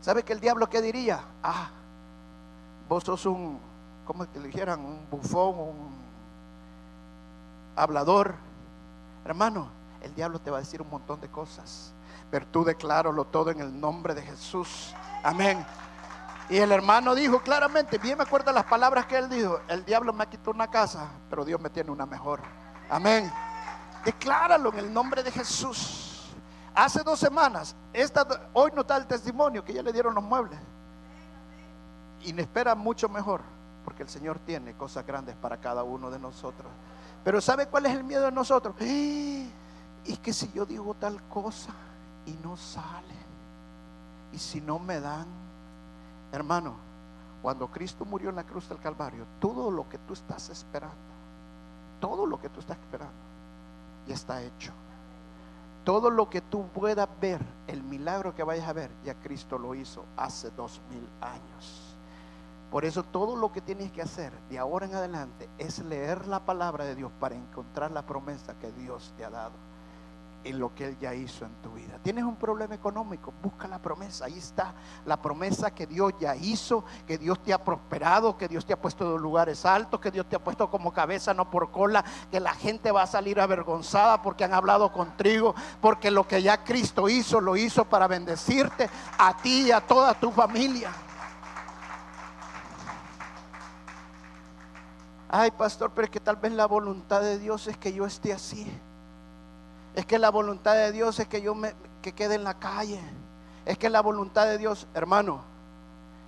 ¿Sabe 0.00 0.22
que 0.22 0.32
el 0.32 0.40
diablo 0.40 0.68
qué 0.70 0.80
diría? 0.80 1.20
Ah, 1.42 1.68
vos 2.88 3.04
sos 3.04 3.26
un, 3.26 3.60
¿cómo 4.06 4.26
te 4.26 4.40
dijeran? 4.40 4.80
Un 4.80 5.06
bufón, 5.10 5.58
un 5.58 5.90
hablador. 7.76 8.34
Hermano, 9.26 9.68
el 10.00 10.14
diablo 10.14 10.40
te 10.40 10.50
va 10.50 10.58
a 10.58 10.60
decir 10.60 10.82
un 10.82 10.90
montón 10.90 11.20
de 11.20 11.28
cosas. 11.28 11.92
Pero 12.30 12.46
tú 12.46 12.64
decláralo 12.64 13.24
todo 13.24 13.50
en 13.50 13.60
el 13.60 13.80
nombre 13.80 14.14
de 14.14 14.22
Jesús. 14.22 14.94
Amén. 15.22 15.64
Y 16.50 16.56
el 16.56 16.72
hermano 16.72 17.14
dijo 17.14 17.40
claramente, 17.40 17.98
bien 17.98 18.16
me 18.16 18.24
acuerdo 18.24 18.52
las 18.52 18.64
palabras 18.64 19.06
que 19.06 19.18
él 19.18 19.28
dijo, 19.28 19.60
el 19.68 19.84
diablo 19.84 20.12
me 20.12 20.24
ha 20.24 20.30
quitado 20.30 20.52
una 20.52 20.68
casa, 20.68 21.10
pero 21.28 21.44
Dios 21.44 21.60
me 21.60 21.68
tiene 21.68 21.90
una 21.90 22.06
mejor. 22.06 22.40
Amén. 22.88 23.30
Decláralo 24.04 24.72
en 24.72 24.78
el 24.78 24.92
nombre 24.92 25.22
de 25.22 25.30
Jesús. 25.30 26.30
Hace 26.74 27.02
dos 27.02 27.18
semanas, 27.18 27.76
esta, 27.92 28.26
hoy 28.54 28.70
no 28.74 28.82
está 28.82 28.96
el 28.96 29.06
testimonio 29.06 29.64
que 29.64 29.74
ya 29.74 29.82
le 29.82 29.92
dieron 29.92 30.14
los 30.14 30.24
muebles. 30.24 30.58
Y 32.22 32.32
me 32.32 32.42
espera 32.42 32.74
mucho 32.74 33.08
mejor, 33.08 33.42
porque 33.84 34.02
el 34.02 34.08
Señor 34.08 34.38
tiene 34.38 34.74
cosas 34.74 35.04
grandes 35.06 35.36
para 35.36 35.58
cada 35.58 35.82
uno 35.82 36.10
de 36.10 36.18
nosotros. 36.18 36.70
Pero 37.24 37.40
¿sabe 37.40 37.66
cuál 37.66 37.86
es 37.86 37.92
el 37.92 38.04
miedo 38.04 38.24
de 38.24 38.32
nosotros? 38.32 38.74
¡Eh! 38.80 39.50
Y 40.08 40.16
que 40.16 40.32
si 40.32 40.50
yo 40.52 40.64
digo 40.64 40.94
tal 40.94 41.22
cosa 41.28 41.74
y 42.24 42.32
no 42.42 42.56
sale, 42.56 43.14
y 44.32 44.38
si 44.38 44.58
no 44.58 44.78
me 44.78 45.00
dan, 45.00 45.26
hermano, 46.32 46.76
cuando 47.42 47.68
Cristo 47.68 48.06
murió 48.06 48.30
en 48.30 48.36
la 48.36 48.44
cruz 48.44 48.70
del 48.70 48.78
Calvario, 48.78 49.26
todo 49.38 49.70
lo 49.70 49.86
que 49.86 49.98
tú 49.98 50.14
estás 50.14 50.48
esperando, 50.48 50.96
todo 52.00 52.24
lo 52.24 52.40
que 52.40 52.48
tú 52.48 52.60
estás 52.60 52.78
esperando, 52.78 53.12
ya 54.06 54.14
está 54.14 54.42
hecho. 54.42 54.72
Todo 55.84 56.10
lo 56.10 56.30
que 56.30 56.40
tú 56.40 56.68
puedas 56.68 57.08
ver, 57.20 57.44
el 57.66 57.82
milagro 57.82 58.34
que 58.34 58.42
vayas 58.42 58.66
a 58.66 58.72
ver, 58.72 58.90
ya 59.04 59.14
Cristo 59.14 59.58
lo 59.58 59.74
hizo 59.74 60.06
hace 60.16 60.50
dos 60.50 60.80
mil 60.90 61.06
años. 61.20 61.96
Por 62.70 62.86
eso 62.86 63.02
todo 63.02 63.36
lo 63.36 63.52
que 63.52 63.60
tienes 63.60 63.92
que 63.92 64.00
hacer 64.00 64.32
de 64.48 64.58
ahora 64.58 64.86
en 64.86 64.94
adelante 64.94 65.50
es 65.58 65.78
leer 65.80 66.26
la 66.26 66.40
palabra 66.40 66.86
de 66.86 66.94
Dios 66.94 67.12
para 67.20 67.34
encontrar 67.34 67.90
la 67.90 68.06
promesa 68.06 68.58
que 68.58 68.72
Dios 68.72 69.12
te 69.18 69.24
ha 69.24 69.30
dado 69.30 69.67
en 70.44 70.58
lo 70.58 70.74
que 70.74 70.86
Él 70.86 70.98
ya 70.98 71.14
hizo 71.14 71.44
en 71.44 71.54
tu 71.62 71.72
vida. 71.72 71.98
Tienes 72.02 72.24
un 72.24 72.36
problema 72.36 72.74
económico, 72.74 73.32
busca 73.42 73.68
la 73.68 73.80
promesa. 73.80 74.26
Ahí 74.26 74.38
está 74.38 74.74
la 75.04 75.20
promesa 75.20 75.72
que 75.72 75.86
Dios 75.86 76.12
ya 76.18 76.36
hizo, 76.36 76.84
que 77.06 77.18
Dios 77.18 77.42
te 77.42 77.52
ha 77.52 77.62
prosperado, 77.62 78.36
que 78.36 78.48
Dios 78.48 78.64
te 78.64 78.72
ha 78.72 78.80
puesto 78.80 79.16
en 79.16 79.20
lugares 79.20 79.64
altos, 79.64 80.00
que 80.00 80.10
Dios 80.10 80.28
te 80.28 80.36
ha 80.36 80.38
puesto 80.38 80.70
como 80.70 80.92
cabeza, 80.92 81.34
no 81.34 81.50
por 81.50 81.70
cola, 81.70 82.04
que 82.30 82.40
la 82.40 82.54
gente 82.54 82.92
va 82.92 83.02
a 83.02 83.06
salir 83.06 83.40
avergonzada 83.40 84.22
porque 84.22 84.44
han 84.44 84.54
hablado 84.54 84.92
contigo, 84.92 85.54
porque 85.80 86.10
lo 86.10 86.26
que 86.26 86.42
ya 86.42 86.64
Cristo 86.64 87.08
hizo, 87.08 87.40
lo 87.40 87.56
hizo 87.56 87.84
para 87.84 88.06
bendecirte 88.06 88.88
a 89.18 89.36
ti 89.36 89.66
y 89.66 89.72
a 89.72 89.80
toda 89.80 90.14
tu 90.14 90.30
familia. 90.30 90.92
Ay, 95.30 95.50
pastor, 95.50 95.92
pero 95.94 96.06
es 96.06 96.10
que 96.10 96.20
tal 96.20 96.36
vez 96.36 96.52
la 96.52 96.66
voluntad 96.66 97.20
de 97.20 97.38
Dios 97.38 97.66
es 97.66 97.76
que 97.76 97.92
yo 97.92 98.06
esté 98.06 98.32
así. 98.32 98.66
Es 99.98 100.06
que 100.06 100.20
la 100.20 100.30
voluntad 100.30 100.74
de 100.74 100.92
Dios 100.92 101.18
es 101.18 101.26
que 101.26 101.42
yo 101.42 101.56
me 101.56 101.74
que 102.00 102.12
quede 102.12 102.36
en 102.36 102.44
la 102.44 102.54
calle. 102.54 103.00
Es 103.66 103.76
que 103.78 103.90
la 103.90 104.00
voluntad 104.00 104.46
de 104.46 104.56
Dios, 104.56 104.86
hermano, 104.94 105.42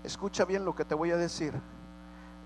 escucha 0.03 0.45
bien 0.45 0.65
lo 0.65 0.75
que 0.75 0.85
te 0.85 0.97
voy 0.97 1.13
a 1.13 1.17
decir. 1.17 1.55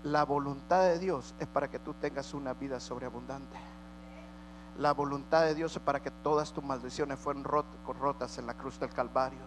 La 0.03 0.23
voluntad 0.23 0.83
de 0.83 0.99
Dios 0.99 1.33
es 1.39 1.47
para 1.47 1.67
que 1.67 1.79
tú 1.79 1.95
tengas 1.95 2.35
una 2.35 2.53
vida 2.53 2.79
sobreabundante. 2.79 3.57
La 4.77 4.93
voluntad 4.93 5.41
de 5.45 5.55
Dios 5.55 5.75
es 5.75 5.81
para 5.81 5.99
que 5.99 6.11
todas 6.11 6.53
tus 6.53 6.63
maldiciones 6.63 7.17
fueran 7.17 7.43
rotas 7.43 8.37
en 8.37 8.45
la 8.45 8.53
cruz 8.53 8.79
del 8.79 8.91
Calvario. 8.91 9.41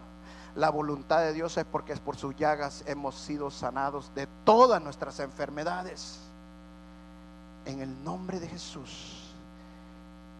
La 0.56 0.70
voluntad 0.70 1.20
de 1.20 1.32
Dios 1.32 1.56
es 1.58 1.64
porque 1.64 1.92
es 1.92 2.00
por 2.00 2.16
sus 2.16 2.34
llagas 2.34 2.82
hemos 2.88 3.14
sido 3.14 3.52
sanados 3.52 4.12
de 4.16 4.26
todas 4.42 4.82
nuestras 4.82 5.20
enfermedades. 5.20 6.18
En 7.66 7.80
el 7.80 8.02
nombre 8.02 8.40
de 8.40 8.48
Jesús. 8.48 9.32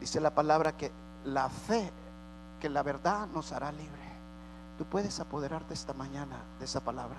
Dice 0.01 0.21
la 0.21 0.35
palabra 0.35 0.77
que 0.77 0.91
la 1.33 1.49
fe, 1.49 1.91
que 2.61 2.69
la 2.69 2.83
verdad 2.83 3.27
nos 3.29 3.53
hará 3.53 3.71
libre. 3.73 4.09
Tú 4.77 4.85
puedes 4.85 5.19
apoderarte 5.21 5.75
esta 5.75 5.93
mañana 5.93 6.37
de 6.59 6.65
esa 6.65 6.81
palabra. 6.81 7.19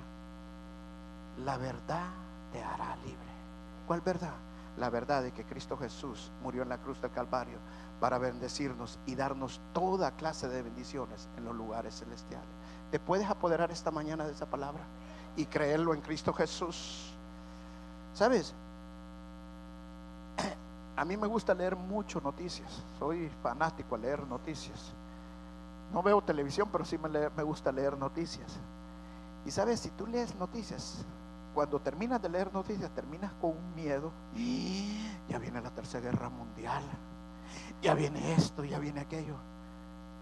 La 1.44 1.58
verdad 1.58 2.08
te 2.52 2.64
hará 2.64 2.96
libre. 2.98 3.30
¿Cuál 3.88 4.02
verdad? 4.02 4.34
La 4.78 4.90
verdad 4.90 5.24
de 5.24 5.32
que 5.32 5.46
Cristo 5.46 5.78
Jesús 5.78 6.32
murió 6.42 6.64
en 6.64 6.70
la 6.70 6.78
cruz 6.78 7.02
del 7.02 7.12
Calvario 7.12 7.58
para 8.00 8.18
bendecirnos 8.18 8.98
y 9.06 9.16
darnos 9.16 9.60
toda 9.74 10.12
clase 10.12 10.48
de 10.48 10.62
bendiciones 10.62 11.28
en 11.38 11.46
los 11.46 11.56
lugares 11.56 12.00
celestiales. 12.00 12.48
¿Te 12.92 13.00
puedes 13.00 13.30
apoderar 13.30 13.72
esta 13.72 13.92
mañana 13.92 14.26
de 14.26 14.32
esa 14.32 14.46
palabra 14.46 14.84
y 15.36 15.46
creerlo 15.46 15.94
en 15.94 16.02
Cristo 16.02 16.34
Jesús? 16.34 17.14
¿Sabes? 18.14 18.56
A 21.00 21.06
mí 21.06 21.16
me 21.16 21.28
gusta 21.28 21.54
leer 21.54 21.78
mucho 21.78 22.20
noticias. 22.20 22.84
Soy 23.00 23.30
fanático 23.42 23.96
a 23.96 23.98
leer 23.98 24.28
noticias. 24.28 24.92
No 25.94 26.04
veo 26.04 26.22
televisión, 26.22 26.68
pero 26.70 26.84
sí 26.84 26.98
me, 26.98 27.44
gusta 27.44 27.72
leer 27.72 27.98
noticias. 27.98 28.60
Y 29.46 29.52
sabes, 29.52 29.80
si 29.80 29.92
tú 29.92 30.06
lees 30.06 30.36
noticias, 30.36 31.06
cuando 31.54 31.80
terminas 31.80 32.22
de 32.22 32.28
leer 32.28 32.52
noticias, 32.52 32.94
terminas 32.94 33.32
con 33.40 33.52
un 33.52 33.76
miedo. 33.76 34.12
Y 34.36 35.00
ya 35.30 35.40
viene 35.40 35.62
la 35.62 35.70
tercera 35.70 36.04
guerra 36.04 36.28
mundial. 36.28 36.84
Ya 37.82 37.94
viene 37.94 38.34
esto, 38.34 38.66
ya 38.66 38.78
viene 38.78 39.00
aquello. 39.00 39.38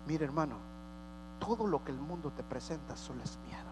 Mire, 0.05 0.25
hermano, 0.25 0.57
todo 1.39 1.65
lo 1.65 1.83
que 1.83 1.91
el 1.91 1.99
mundo 1.99 2.31
te 2.37 2.43
presenta 2.43 2.95
solo 2.95 3.23
es 3.23 3.39
miedo. 3.47 3.66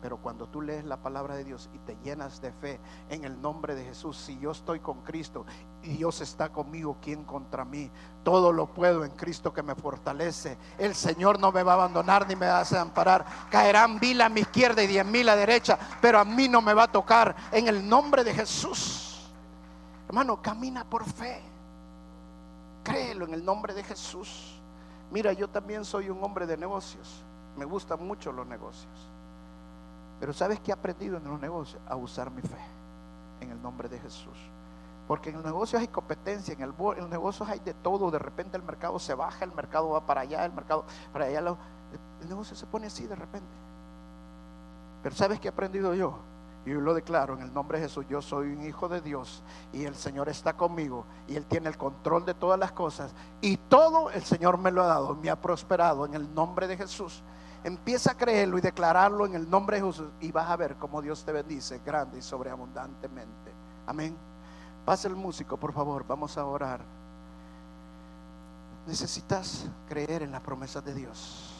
Pero 0.00 0.16
cuando 0.16 0.46
tú 0.46 0.62
lees 0.62 0.84
la 0.84 0.96
palabra 0.96 1.34
de 1.34 1.44
Dios 1.44 1.68
y 1.74 1.78
te 1.78 1.96
llenas 2.02 2.40
de 2.40 2.52
fe 2.52 2.80
en 3.10 3.24
el 3.24 3.40
nombre 3.40 3.74
de 3.74 3.84
Jesús, 3.84 4.16
si 4.16 4.38
yo 4.38 4.50
estoy 4.50 4.80
con 4.80 5.02
Cristo 5.02 5.44
y 5.82 5.96
Dios 5.96 6.22
está 6.22 6.50
conmigo, 6.50 6.96
¿quién 7.02 7.24
contra 7.24 7.66
mí? 7.66 7.90
Todo 8.22 8.52
lo 8.52 8.72
puedo 8.72 9.04
en 9.04 9.10
Cristo 9.10 9.52
que 9.52 9.62
me 9.62 9.74
fortalece. 9.74 10.56
El 10.78 10.94
Señor 10.94 11.38
no 11.38 11.52
me 11.52 11.62
va 11.62 11.72
a 11.72 11.74
abandonar 11.74 12.26
ni 12.26 12.34
me 12.34 12.46
va 12.46 12.56
a 12.56 12.60
desamparar. 12.60 13.26
Caerán 13.50 13.98
mil 14.00 14.20
a 14.22 14.30
mi 14.30 14.40
izquierda 14.40 14.82
y 14.82 14.86
diez 14.86 15.04
mil 15.04 15.28
a 15.28 15.36
derecha, 15.36 15.78
pero 16.00 16.18
a 16.18 16.24
mí 16.24 16.48
no 16.48 16.62
me 16.62 16.72
va 16.72 16.84
a 16.84 16.92
tocar 16.92 17.36
en 17.52 17.68
el 17.68 17.86
nombre 17.86 18.24
de 18.24 18.32
Jesús. 18.32 19.30
Hermano, 20.08 20.40
camina 20.40 20.84
por 20.84 21.04
fe. 21.04 21.42
Créelo 22.82 23.26
en 23.26 23.34
el 23.34 23.44
nombre 23.44 23.74
de 23.74 23.84
Jesús. 23.84 24.60
Mira, 25.10 25.34
yo 25.34 25.48
también 25.48 25.84
soy 25.84 26.08
un 26.08 26.24
hombre 26.24 26.46
de 26.46 26.56
negocios. 26.56 27.22
Me 27.56 27.66
gustan 27.66 28.06
mucho 28.06 28.32
los 28.32 28.46
negocios. 28.46 29.10
Pero 30.20 30.34
¿sabes 30.34 30.60
qué 30.60 30.70
he 30.70 30.74
aprendido 30.74 31.16
en 31.16 31.24
los 31.24 31.40
negocios? 31.40 31.82
A 31.88 31.96
usar 31.96 32.30
mi 32.30 32.42
fe 32.42 32.58
en 33.40 33.50
el 33.50 33.60
nombre 33.60 33.88
de 33.88 33.98
Jesús. 33.98 34.36
Porque 35.08 35.30
en 35.30 35.36
el 35.36 35.42
negocio 35.42 35.78
hay 35.78 35.88
competencia, 35.88 36.54
en 36.54 36.60
el, 36.60 36.74
en 36.78 37.00
los 37.00 37.08
negocios 37.08 37.48
hay 37.48 37.58
de 37.60 37.74
todo. 37.74 38.10
De 38.10 38.18
repente 38.18 38.56
el 38.56 38.62
mercado 38.62 38.98
se 38.98 39.14
baja, 39.14 39.44
el 39.44 39.52
mercado 39.52 39.88
va 39.88 40.06
para 40.06 40.20
allá, 40.20 40.44
el 40.44 40.52
mercado 40.52 40.84
para 41.12 41.24
allá. 41.24 41.38
El 42.20 42.28
negocio 42.28 42.54
se 42.54 42.66
pone 42.66 42.86
así 42.86 43.06
de 43.06 43.16
repente. 43.16 43.48
Pero 45.02 45.16
¿sabes 45.16 45.40
qué 45.40 45.48
he 45.48 45.50
aprendido 45.50 45.94
yo? 45.94 46.18
Y 46.66 46.70
yo 46.70 46.80
lo 46.80 46.92
declaro 46.92 47.34
en 47.34 47.40
el 47.40 47.54
nombre 47.54 47.78
de 47.78 47.88
Jesús, 47.88 48.04
yo 48.08 48.20
soy 48.20 48.48
un 48.48 48.62
hijo 48.66 48.88
de 48.88 49.00
Dios 49.00 49.42
y 49.72 49.84
el 49.84 49.94
Señor 49.94 50.28
está 50.28 50.52
conmigo 50.52 51.06
y 51.26 51.36
Él 51.36 51.46
tiene 51.46 51.70
el 51.70 51.78
control 51.78 52.26
de 52.26 52.34
todas 52.34 52.58
las 52.58 52.72
cosas. 52.72 53.14
Y 53.40 53.56
todo 53.56 54.10
el 54.10 54.22
Señor 54.22 54.58
me 54.58 54.70
lo 54.70 54.82
ha 54.82 54.86
dado, 54.86 55.14
me 55.14 55.30
ha 55.30 55.40
prosperado 55.40 56.04
en 56.04 56.14
el 56.14 56.32
nombre 56.34 56.68
de 56.68 56.76
Jesús. 56.76 57.22
Empieza 57.62 58.12
a 58.12 58.16
creerlo 58.16 58.56
y 58.58 58.62
declararlo 58.62 59.26
en 59.26 59.34
el 59.34 59.48
nombre 59.48 59.78
de 59.78 59.86
Jesús 59.86 60.08
y 60.20 60.32
vas 60.32 60.48
a 60.48 60.56
ver 60.56 60.76
cómo 60.76 61.02
Dios 61.02 61.24
te 61.24 61.32
bendice 61.32 61.80
grande 61.84 62.18
y 62.18 62.22
sobreabundantemente. 62.22 63.52
Amén. 63.86 64.16
Pase 64.84 65.08
el 65.08 65.16
músico, 65.16 65.58
por 65.58 65.72
favor, 65.72 66.06
vamos 66.06 66.38
a 66.38 66.44
orar. 66.44 66.80
Necesitas 68.86 69.66
creer 69.88 70.22
en 70.22 70.32
las 70.32 70.40
promesas 70.40 70.84
de 70.84 70.94
Dios. 70.94 71.54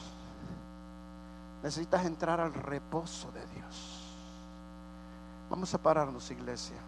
Necesitas 1.62 2.06
entrar 2.06 2.40
al 2.40 2.54
reposo 2.54 3.30
de 3.32 3.46
Dios. 3.54 4.06
Vamos 5.50 5.74
a 5.74 5.78
pararnos, 5.78 6.30
iglesia. 6.30 6.78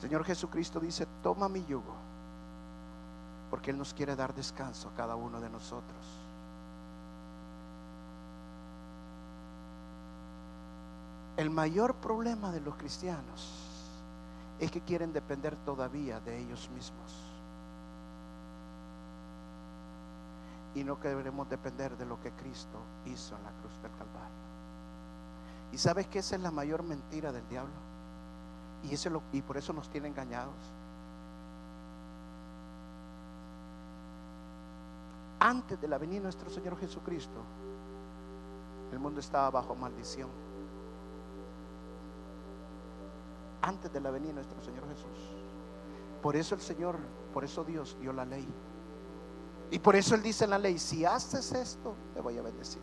Señor 0.00 0.24
Jesucristo 0.24 0.80
dice, 0.80 1.06
toma 1.22 1.48
mi 1.48 1.64
yugo, 1.64 1.94
porque 3.52 3.70
Él 3.70 3.76
nos 3.76 3.92
quiere 3.92 4.16
dar 4.16 4.34
descanso 4.34 4.88
a 4.88 4.94
cada 4.94 5.14
uno 5.14 5.38
de 5.38 5.50
nosotros. 5.50 6.06
El 11.36 11.50
mayor 11.50 11.96
problema 11.96 12.50
de 12.50 12.62
los 12.62 12.76
cristianos 12.76 13.68
es 14.58 14.70
que 14.70 14.80
quieren 14.80 15.12
depender 15.12 15.54
todavía 15.66 16.18
de 16.20 16.38
ellos 16.38 16.70
mismos. 16.70 17.12
Y 20.74 20.82
no 20.82 20.98
queremos 20.98 21.46
depender 21.50 21.94
de 21.98 22.06
lo 22.06 22.18
que 22.22 22.30
Cristo 22.30 22.78
hizo 23.04 23.36
en 23.36 23.42
la 23.42 23.50
cruz 23.50 23.82
del 23.82 23.92
Calvario. 23.98 24.42
¿Y 25.72 25.76
sabes 25.76 26.06
que 26.06 26.20
esa 26.20 26.36
es 26.36 26.40
la 26.40 26.50
mayor 26.50 26.82
mentira 26.84 27.30
del 27.30 27.46
diablo? 27.50 27.74
Y, 28.82 29.08
lo, 29.10 29.22
y 29.30 29.42
por 29.42 29.58
eso 29.58 29.74
nos 29.74 29.90
tiene 29.90 30.08
engañados. 30.08 30.72
Antes 35.44 35.80
de 35.80 35.88
la 35.88 35.98
venida 35.98 36.18
de 36.18 36.22
nuestro 36.22 36.48
Señor 36.48 36.78
Jesucristo, 36.78 37.42
el 38.92 39.00
mundo 39.00 39.18
estaba 39.18 39.50
bajo 39.50 39.74
maldición. 39.74 40.28
Antes 43.60 43.92
de 43.92 44.00
la 44.00 44.12
venida 44.12 44.28
de 44.28 44.34
nuestro 44.34 44.62
Señor 44.62 44.88
Jesús. 44.88 45.34
Por 46.22 46.36
eso 46.36 46.54
el 46.54 46.60
Señor, 46.60 46.96
por 47.34 47.42
eso 47.42 47.64
Dios 47.64 47.96
dio 48.00 48.12
la 48.12 48.24
ley. 48.24 48.46
Y 49.72 49.80
por 49.80 49.96
eso 49.96 50.14
Él 50.14 50.22
dice 50.22 50.44
en 50.44 50.50
la 50.50 50.60
ley, 50.60 50.78
si 50.78 51.04
haces 51.04 51.50
esto, 51.50 51.96
te 52.14 52.20
voy 52.20 52.38
a 52.38 52.42
bendecir. 52.42 52.82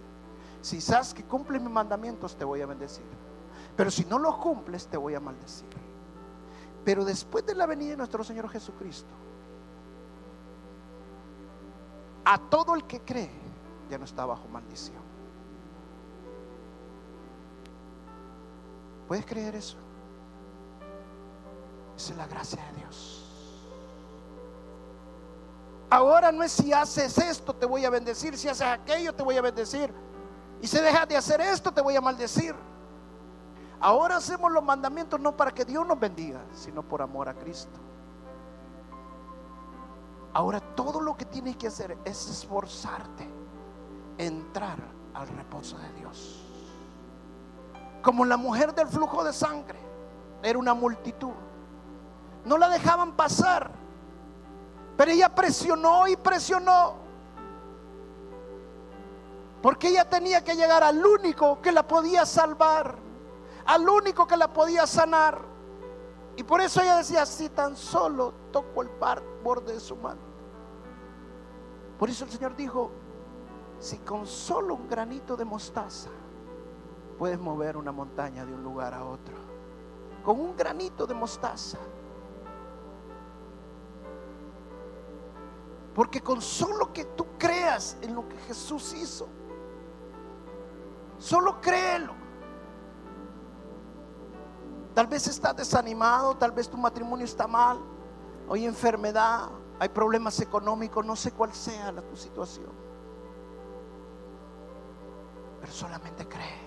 Si 0.62 0.82
sabes 0.82 1.14
que 1.14 1.24
cumples 1.24 1.62
mis 1.62 1.72
mandamientos, 1.72 2.36
te 2.36 2.44
voy 2.44 2.60
a 2.60 2.66
bendecir. 2.66 3.06
Pero 3.78 3.90
si 3.90 4.04
no 4.04 4.20
los 4.20 4.36
cumples, 4.36 4.86
te 4.86 4.98
voy 4.98 5.16
a 5.16 5.22
maldecir. 5.22 5.70
Pero 6.84 7.06
después 7.06 7.46
de 7.46 7.56
la 7.56 7.66
venida 7.66 7.92
de 7.92 7.98
nuestro 7.98 8.22
Señor 8.22 8.50
Jesucristo, 8.50 9.14
a 12.32 12.38
todo 12.38 12.76
el 12.76 12.84
que 12.84 13.02
cree 13.02 13.32
ya 13.90 13.98
no 13.98 14.06
está 14.06 14.24
bajo 14.24 14.48
maldición. 14.50 15.02
¿Puedes 19.08 19.26
creer 19.26 19.56
eso? 19.56 19.78
Esa 21.98 22.12
es 22.12 22.18
la 22.18 22.28
gracia 22.28 22.64
de 22.66 22.82
Dios. 22.82 23.26
Ahora 25.90 26.32
no 26.32 26.44
es 26.44 26.52
si 26.52 26.72
haces 26.72 27.18
esto 27.18 27.56
te 27.56 27.66
voy 27.66 27.84
a 27.84 27.90
bendecir, 27.90 28.38
si 28.38 28.48
haces 28.48 28.68
aquello 28.68 29.12
te 29.12 29.24
voy 29.24 29.36
a 29.36 29.42
bendecir. 29.42 29.92
Y 30.62 30.68
si 30.68 30.78
dejas 30.78 31.08
de 31.08 31.18
hacer 31.18 31.42
esto, 31.42 31.72
te 31.72 31.82
voy 31.82 31.96
a 31.96 32.02
maldecir. 32.02 32.54
Ahora 33.80 34.18
hacemos 34.18 34.52
los 34.52 34.64
mandamientos 34.64 35.20
no 35.20 35.36
para 35.36 35.52
que 35.52 35.66
Dios 35.66 35.88
nos 35.88 36.00
bendiga, 36.00 36.42
sino 36.54 36.84
por 36.84 37.02
amor 37.02 37.28
a 37.28 37.34
Cristo. 37.34 37.89
Ahora 40.34 40.60
todo 40.60 41.02
lo 41.02 41.18
que 41.18 41.26
tienes 41.26 41.58
que 41.58 41.68
hacer 41.68 41.98
es 42.06 42.30
esforzarte, 42.30 43.28
entrar 44.18 44.78
al 45.14 45.28
reposo 45.28 45.78
de 45.78 45.92
Dios. 45.94 46.46
Como 48.02 48.26
la 48.26 48.38
mujer 48.38 48.74
del 48.74 48.88
flujo 48.88 49.24
de 49.24 49.34
sangre, 49.34 49.80
era 50.44 50.58
una 50.58 50.74
multitud. 50.74 51.34
No 52.46 52.58
la 52.58 52.70
dejaban 52.70 53.14
pasar, 53.14 53.72
pero 54.96 55.12
ella 55.12 55.34
presionó 55.34 56.08
y 56.08 56.16
presionó 56.16 57.10
porque 59.62 59.90
ella 59.90 60.10
tenía 60.10 60.44
que 60.44 60.56
llegar 60.56 60.84
al 60.84 61.06
único 61.06 61.62
que 61.62 61.72
la 61.72 61.84
podía 61.84 62.26
salvar, 62.26 62.96
al 63.66 63.88
único 63.88 64.26
que 64.26 64.38
la 64.38 64.48
podía 64.48 64.88
sanar. 64.88 65.42
Y 66.40 66.44
por 66.44 66.62
eso 66.62 66.82
ella 66.82 66.96
decía, 66.96 67.26
si 67.26 67.50
tan 67.50 67.76
solo 67.76 68.34
toco 68.50 68.82
el 68.82 68.88
borde 69.44 69.74
de 69.74 69.80
su 69.82 69.98
mano. 69.98 70.22
Por 71.98 72.10
eso 72.10 72.24
el 72.24 72.32
Señor 72.32 72.56
dijo, 72.56 72.92
si 73.78 73.98
con 73.98 74.26
solo 74.26 74.76
un 74.76 74.88
granito 74.88 75.36
de 75.36 75.44
mostaza 75.44 76.10
puedes 77.18 77.38
mover 77.38 77.76
una 77.76 77.92
montaña 77.92 78.46
de 78.46 78.54
un 78.54 78.64
lugar 78.64 78.94
a 78.94 79.04
otro, 79.04 79.36
con 80.24 80.40
un 80.40 80.56
granito 80.56 81.06
de 81.06 81.14
mostaza. 81.14 81.78
Porque 85.94 86.22
con 86.22 86.42
solo 86.42 86.94
que 86.94 87.04
tú 87.04 87.26
creas 87.38 87.98
en 88.02 88.16
lo 88.16 88.30
que 88.30 88.38
Jesús 88.38 88.94
hizo, 88.94 89.28
Solo 91.18 91.60
créelo. 91.60 92.19
Tal 95.00 95.08
vez 95.08 95.26
estás 95.28 95.56
desanimado, 95.56 96.36
tal 96.36 96.52
vez 96.52 96.68
tu 96.68 96.76
matrimonio 96.76 97.24
está 97.24 97.48
mal, 97.48 97.80
hay 98.52 98.66
enfermedad, 98.66 99.48
hay 99.80 99.88
problemas 99.88 100.42
económicos, 100.42 101.06
no 101.06 101.16
sé 101.16 101.32
cuál 101.32 101.54
sea 101.54 101.94
la, 101.94 102.02
tu 102.02 102.18
situación. 102.18 102.68
Pero 105.62 105.72
solamente 105.72 106.28
cree. 106.28 106.60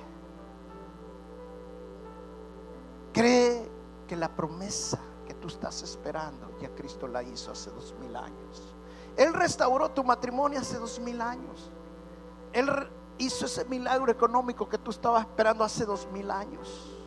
Cree 3.13 3.71
que 4.09 4.17
la 4.17 4.35
promesa 4.35 4.99
que 5.27 5.35
tú 5.35 5.49
estás 5.49 5.83
esperando 5.83 6.59
ya 6.59 6.71
Cristo 6.75 7.07
la 7.09 7.23
hizo 7.23 7.53
hace 7.53 7.69
dos 7.69 7.95
mil 8.01 8.17
años. 8.17 8.75
Él 9.15 9.35
restauró 9.35 9.91
tu 9.91 10.03
matrimonio 10.05 10.59
hace 10.59 10.79
dos 10.79 10.99
mil 11.01 11.21
años. 11.21 11.71
Él 12.55 12.71
hizo 13.19 13.45
ese 13.45 13.67
milagro 13.67 14.11
económico 14.11 14.67
que 14.71 14.79
tú 14.79 14.91
estabas 14.91 15.27
esperando 15.27 15.65
hace 15.65 15.85
dos 15.85 16.09
mil 16.15 16.31
años. 16.31 17.02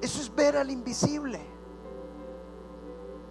Eso 0.00 0.20
es 0.20 0.34
ver 0.34 0.56
al 0.56 0.70
invisible. 0.70 1.40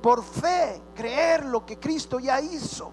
Por 0.02 0.24
fe, 0.24 0.82
creer 0.96 1.46
lo 1.46 1.66
que 1.66 1.78
Cristo 1.78 2.20
ya 2.20 2.40
hizo. 2.40 2.92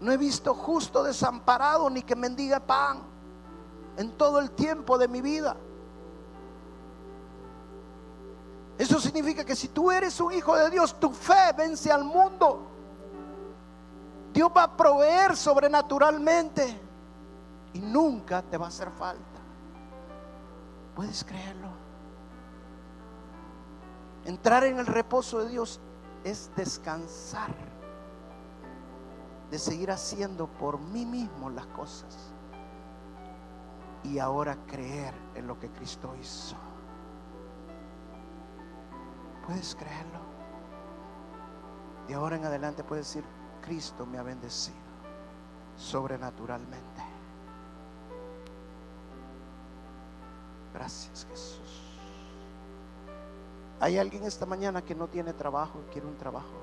No 0.00 0.12
he 0.12 0.16
visto 0.16 0.54
justo 0.54 1.02
desamparado 1.02 1.88
ni 1.90 2.02
que 2.02 2.14
mendiga 2.14 2.60
pan 2.60 3.02
en 3.96 4.12
todo 4.12 4.38
el 4.38 4.50
tiempo 4.50 4.98
de 4.98 5.08
mi 5.08 5.20
vida. 5.20 5.56
Eso 8.76 8.98
significa 8.98 9.44
que 9.44 9.54
si 9.54 9.68
tú 9.68 9.90
eres 9.90 10.20
un 10.20 10.32
hijo 10.32 10.56
de 10.56 10.68
Dios, 10.70 10.98
tu 10.98 11.10
fe 11.10 11.52
vence 11.56 11.92
al 11.92 12.04
mundo. 12.04 12.66
Dios 14.32 14.50
va 14.54 14.64
a 14.64 14.76
proveer 14.76 15.36
sobrenaturalmente 15.36 16.80
y 17.72 17.78
nunca 17.78 18.42
te 18.42 18.56
va 18.56 18.66
a 18.66 18.68
hacer 18.68 18.90
falta. 18.90 19.33
¿Puedes 20.94 21.24
creerlo? 21.24 21.68
Entrar 24.24 24.64
en 24.64 24.78
el 24.78 24.86
reposo 24.86 25.40
de 25.40 25.50
Dios 25.50 25.80
es 26.24 26.50
descansar 26.56 27.54
de 29.50 29.58
seguir 29.58 29.90
haciendo 29.90 30.46
por 30.46 30.80
mí 30.80 31.04
mismo 31.04 31.50
las 31.50 31.66
cosas 31.66 32.32
y 34.02 34.18
ahora 34.18 34.56
creer 34.66 35.14
en 35.34 35.46
lo 35.46 35.58
que 35.58 35.70
Cristo 35.70 36.14
hizo. 36.20 36.56
¿Puedes 39.46 39.74
creerlo? 39.74 40.18
De 42.08 42.14
ahora 42.14 42.36
en 42.36 42.44
adelante 42.44 42.82
puedes 42.82 43.06
decir, 43.06 43.24
Cristo 43.62 44.06
me 44.06 44.18
ha 44.18 44.22
bendecido 44.22 44.76
sobrenaturalmente. 45.76 47.13
Gracias 50.74 51.24
Jesús. 51.30 51.60
Hay 53.80 53.96
alguien 53.96 54.24
esta 54.24 54.44
mañana 54.44 54.82
que 54.82 54.94
no 54.94 55.06
tiene 55.06 55.32
trabajo, 55.32 55.80
quiere 55.92 56.06
un 56.06 56.16
trabajo. 56.16 56.62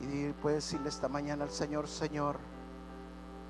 Y 0.00 0.30
puede 0.42 0.56
decirle 0.56 0.90
esta 0.90 1.08
mañana 1.08 1.44
al 1.44 1.50
Señor, 1.50 1.88
Señor, 1.88 2.36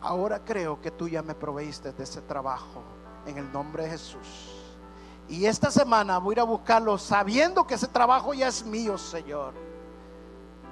ahora 0.01 0.45
creo 0.45 0.81
que 0.81 0.93
tú 0.93 1.09
ya 1.09 1.23
me 1.23 1.35
proveíste 1.35 1.93
de 1.93 2.05
ese 2.05 2.21
trabajo 2.23 2.83
en 3.27 3.39
el 3.39 3.53
nombre 3.53 3.85
de 3.85 3.91
Jesús. 3.91 4.63
Y 5.29 5.47
esta 5.47 5.73
semana 5.73 6.19
voy 6.19 6.33
a 6.33 6.35
ir 6.35 6.41
a 6.41 6.45
buscarlo 6.45 6.97
sabiendo 6.99 7.67
que 7.67 7.75
ese 7.75 7.89
trabajo 7.89 8.33
ya 8.33 8.47
es 8.47 8.65
mío, 8.65 8.97
Señor. 8.97 9.55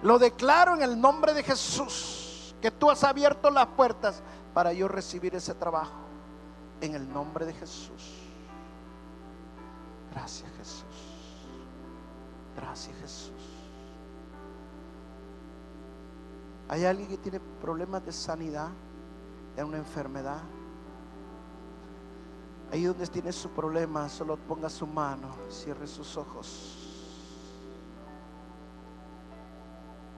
Lo 0.02 0.18
declaro 0.18 0.74
en 0.74 0.82
el 0.82 1.00
nombre 1.00 1.34
de 1.34 1.42
Jesús, 1.42 2.54
que 2.60 2.70
tú 2.70 2.88
has 2.88 3.02
abierto 3.02 3.50
las 3.50 3.66
puertas 3.66 4.22
para 4.52 4.72
yo 4.72 4.86
recibir 4.86 5.34
ese 5.34 5.54
trabajo. 5.54 6.04
En 6.80 6.94
el 6.94 7.12
nombre 7.12 7.46
de 7.46 7.54
Jesús. 7.54 8.23
Gracias 10.14 10.50
Jesús. 10.56 10.84
Gracias 12.56 12.96
Jesús. 12.98 13.32
¿Hay 16.68 16.84
alguien 16.84 17.08
que 17.08 17.18
tiene 17.18 17.40
problemas 17.60 18.04
de 18.04 18.12
sanidad, 18.12 18.68
de 19.56 19.64
una 19.64 19.76
enfermedad? 19.76 20.40
Ahí 22.72 22.84
donde 22.84 23.06
tiene 23.08 23.32
su 23.32 23.50
problema, 23.50 24.08
solo 24.08 24.36
ponga 24.36 24.70
su 24.70 24.86
mano, 24.86 25.34
cierre 25.50 25.86
sus 25.86 26.16
ojos. 26.16 26.78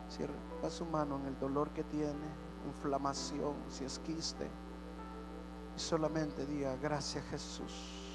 Cierre 0.08 0.34
su 0.70 0.84
mano 0.84 1.16
en 1.20 1.26
el 1.26 1.38
dolor 1.38 1.70
que 1.70 1.84
tiene, 1.84 2.26
inflamación, 2.66 3.54
si 3.68 3.84
es 3.84 3.98
quiste. 4.00 4.48
Y 5.76 5.80
solamente 5.80 6.46
diga, 6.46 6.76
gracias 6.76 7.24
Jesús. 7.26 8.05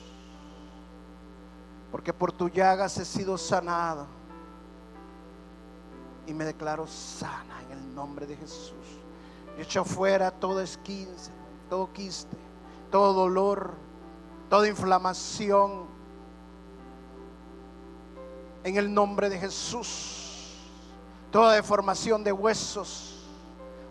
Porque 1.92 2.14
por 2.14 2.32
tu 2.32 2.50
llagas 2.50 2.98
he 2.98 3.06
sido 3.06 3.38
sanado. 3.38 4.08
Y 6.28 6.34
me 6.34 6.46
declaro 6.46 6.88
sana 6.88 7.62
en 7.64 7.72
el 7.78 7.96
nombre 7.96 8.26
de 8.26 8.38
Jesús. 8.38 8.76
He 9.58 9.64
hecho 9.64 9.84
fuera 9.84 10.32
todo 10.32 10.62
esquince, 10.62 11.32
todo 11.70 11.92
quiste, 11.92 12.38
todo 12.90 13.14
dolor 13.14 13.76
toda 14.52 14.68
inflamación 14.68 15.86
en 18.66 18.76
el 18.76 18.94
nombre 18.94 19.30
de 19.30 19.40
Jesús, 19.40 20.58
toda 21.32 21.54
deformación 21.54 22.22
de 22.22 22.34
huesos. 22.34 23.21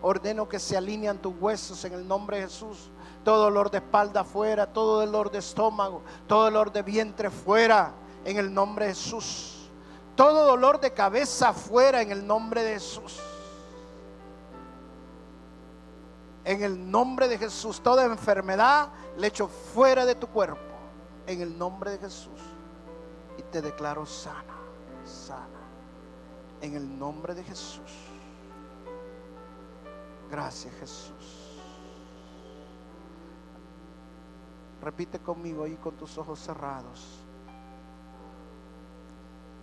Ordeno 0.01 0.49
que 0.49 0.59
se 0.59 0.75
alinean 0.75 1.19
tus 1.19 1.33
huesos 1.39 1.83
en 1.85 1.93
el 1.93 2.07
nombre 2.07 2.37
de 2.37 2.43
Jesús. 2.43 2.89
Todo 3.23 3.43
dolor 3.43 3.69
de 3.69 3.77
espalda 3.77 4.23
fuera, 4.23 4.65
todo 4.65 4.99
dolor 4.99 5.29
de 5.29 5.39
estómago, 5.39 6.01
todo 6.27 6.45
dolor 6.45 6.71
de 6.71 6.81
vientre 6.81 7.29
fuera 7.29 7.93
en 8.25 8.37
el 8.37 8.51
nombre 8.53 8.87
de 8.87 8.95
Jesús. 8.95 9.69
Todo 10.15 10.45
dolor 10.45 10.79
de 10.79 10.91
cabeza 10.91 11.53
fuera 11.53 12.01
en 12.01 12.11
el 12.11 12.25
nombre 12.25 12.63
de 12.63 12.73
Jesús. 12.73 13.19
En 16.43 16.63
el 16.63 16.89
nombre 16.89 17.27
de 17.27 17.37
Jesús, 17.37 17.81
toda 17.81 18.05
enfermedad 18.05 18.89
le 19.17 19.27
echo 19.27 19.47
fuera 19.47 20.05
de 20.05 20.15
tu 20.15 20.27
cuerpo. 20.27 20.59
En 21.27 21.41
el 21.41 21.57
nombre 21.57 21.91
de 21.91 21.97
Jesús. 21.99 22.39
Y 23.37 23.43
te 23.43 23.61
declaro 23.61 24.05
sana, 24.05 24.55
sana. 25.05 25.47
En 26.61 26.75
el 26.75 26.97
nombre 26.99 27.35
de 27.35 27.43
Jesús. 27.43 28.10
Gracias 30.31 30.73
Jesús. 30.75 31.59
Repite 34.81 35.19
conmigo 35.19 35.65
ahí 35.65 35.75
con 35.75 35.93
tus 35.97 36.17
ojos 36.17 36.39
cerrados. 36.39 37.19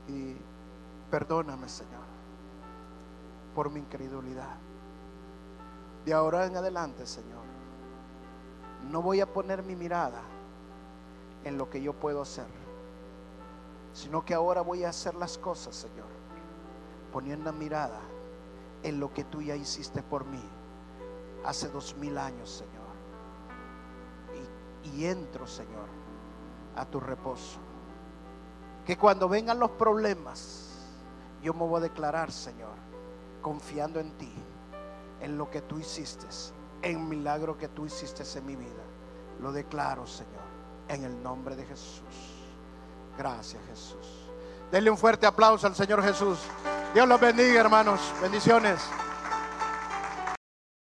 Y 0.08 0.36
perdóname, 1.10 1.70
Señor, 1.70 2.04
por 3.54 3.70
mi 3.70 3.80
incredulidad. 3.80 4.56
De 6.04 6.12
ahora 6.12 6.44
en 6.44 6.56
adelante, 6.56 7.06
Señor, 7.06 7.44
no 8.90 9.00
voy 9.00 9.22
a 9.22 9.32
poner 9.32 9.62
mi 9.62 9.74
mirada 9.74 10.20
en 11.44 11.56
lo 11.56 11.70
que 11.70 11.80
yo 11.80 11.94
puedo 11.94 12.20
hacer, 12.20 12.46
sino 13.94 14.22
que 14.22 14.34
ahora 14.34 14.60
voy 14.60 14.84
a 14.84 14.90
hacer 14.90 15.14
las 15.14 15.38
cosas, 15.38 15.74
Señor, 15.74 16.08
poniendo 17.10 17.54
mirada 17.54 18.00
en 18.82 19.00
lo 19.00 19.14
que 19.14 19.24
tú 19.24 19.40
ya 19.40 19.56
hiciste 19.56 20.02
por 20.02 20.26
mí 20.26 20.57
hace 21.44 21.68
dos 21.68 21.94
mil 21.96 22.18
años, 22.18 22.50
Señor. 22.50 22.78
Y, 24.84 25.04
entro, 25.04 25.46
Señor, 25.46 25.88
a 26.76 26.84
tu 26.86 26.98
reposo. 27.00 27.58
Que 28.86 28.96
cuando 28.96 29.28
vengan 29.28 29.58
los 29.58 29.70
problemas, 29.72 30.70
yo 31.42 31.52
me 31.52 31.66
voy 31.66 31.78
a 31.78 31.82
declarar, 31.82 32.32
Señor, 32.32 32.74
confiando 33.42 34.00
en 34.00 34.16
ti 34.16 34.32
en 35.20 35.36
lo 35.36 35.50
que 35.50 35.60
tú 35.62 35.78
hiciste, 35.78 36.26
en 36.82 37.08
milagro 37.08 37.58
que 37.58 37.68
tú 37.68 37.86
hiciste 37.86 38.24
en 38.38 38.46
mi 38.46 38.56
vida. 38.56 38.82
Lo 39.40 39.52
declaro, 39.52 40.06
Señor, 40.06 40.42
en 40.88 41.04
el 41.04 41.22
nombre 41.22 41.54
de 41.54 41.66
Jesús. 41.66 42.02
Gracias, 43.16 43.62
Jesús. 43.66 44.30
Denle 44.70 44.90
un 44.90 44.98
fuerte 44.98 45.26
aplauso 45.26 45.66
al 45.66 45.74
Señor 45.74 46.02
Jesús. 46.02 46.38
Dios 46.94 47.06
los 47.06 47.20
bendiga, 47.20 47.60
hermanos. 47.60 48.00
Bendiciones. 48.22 48.80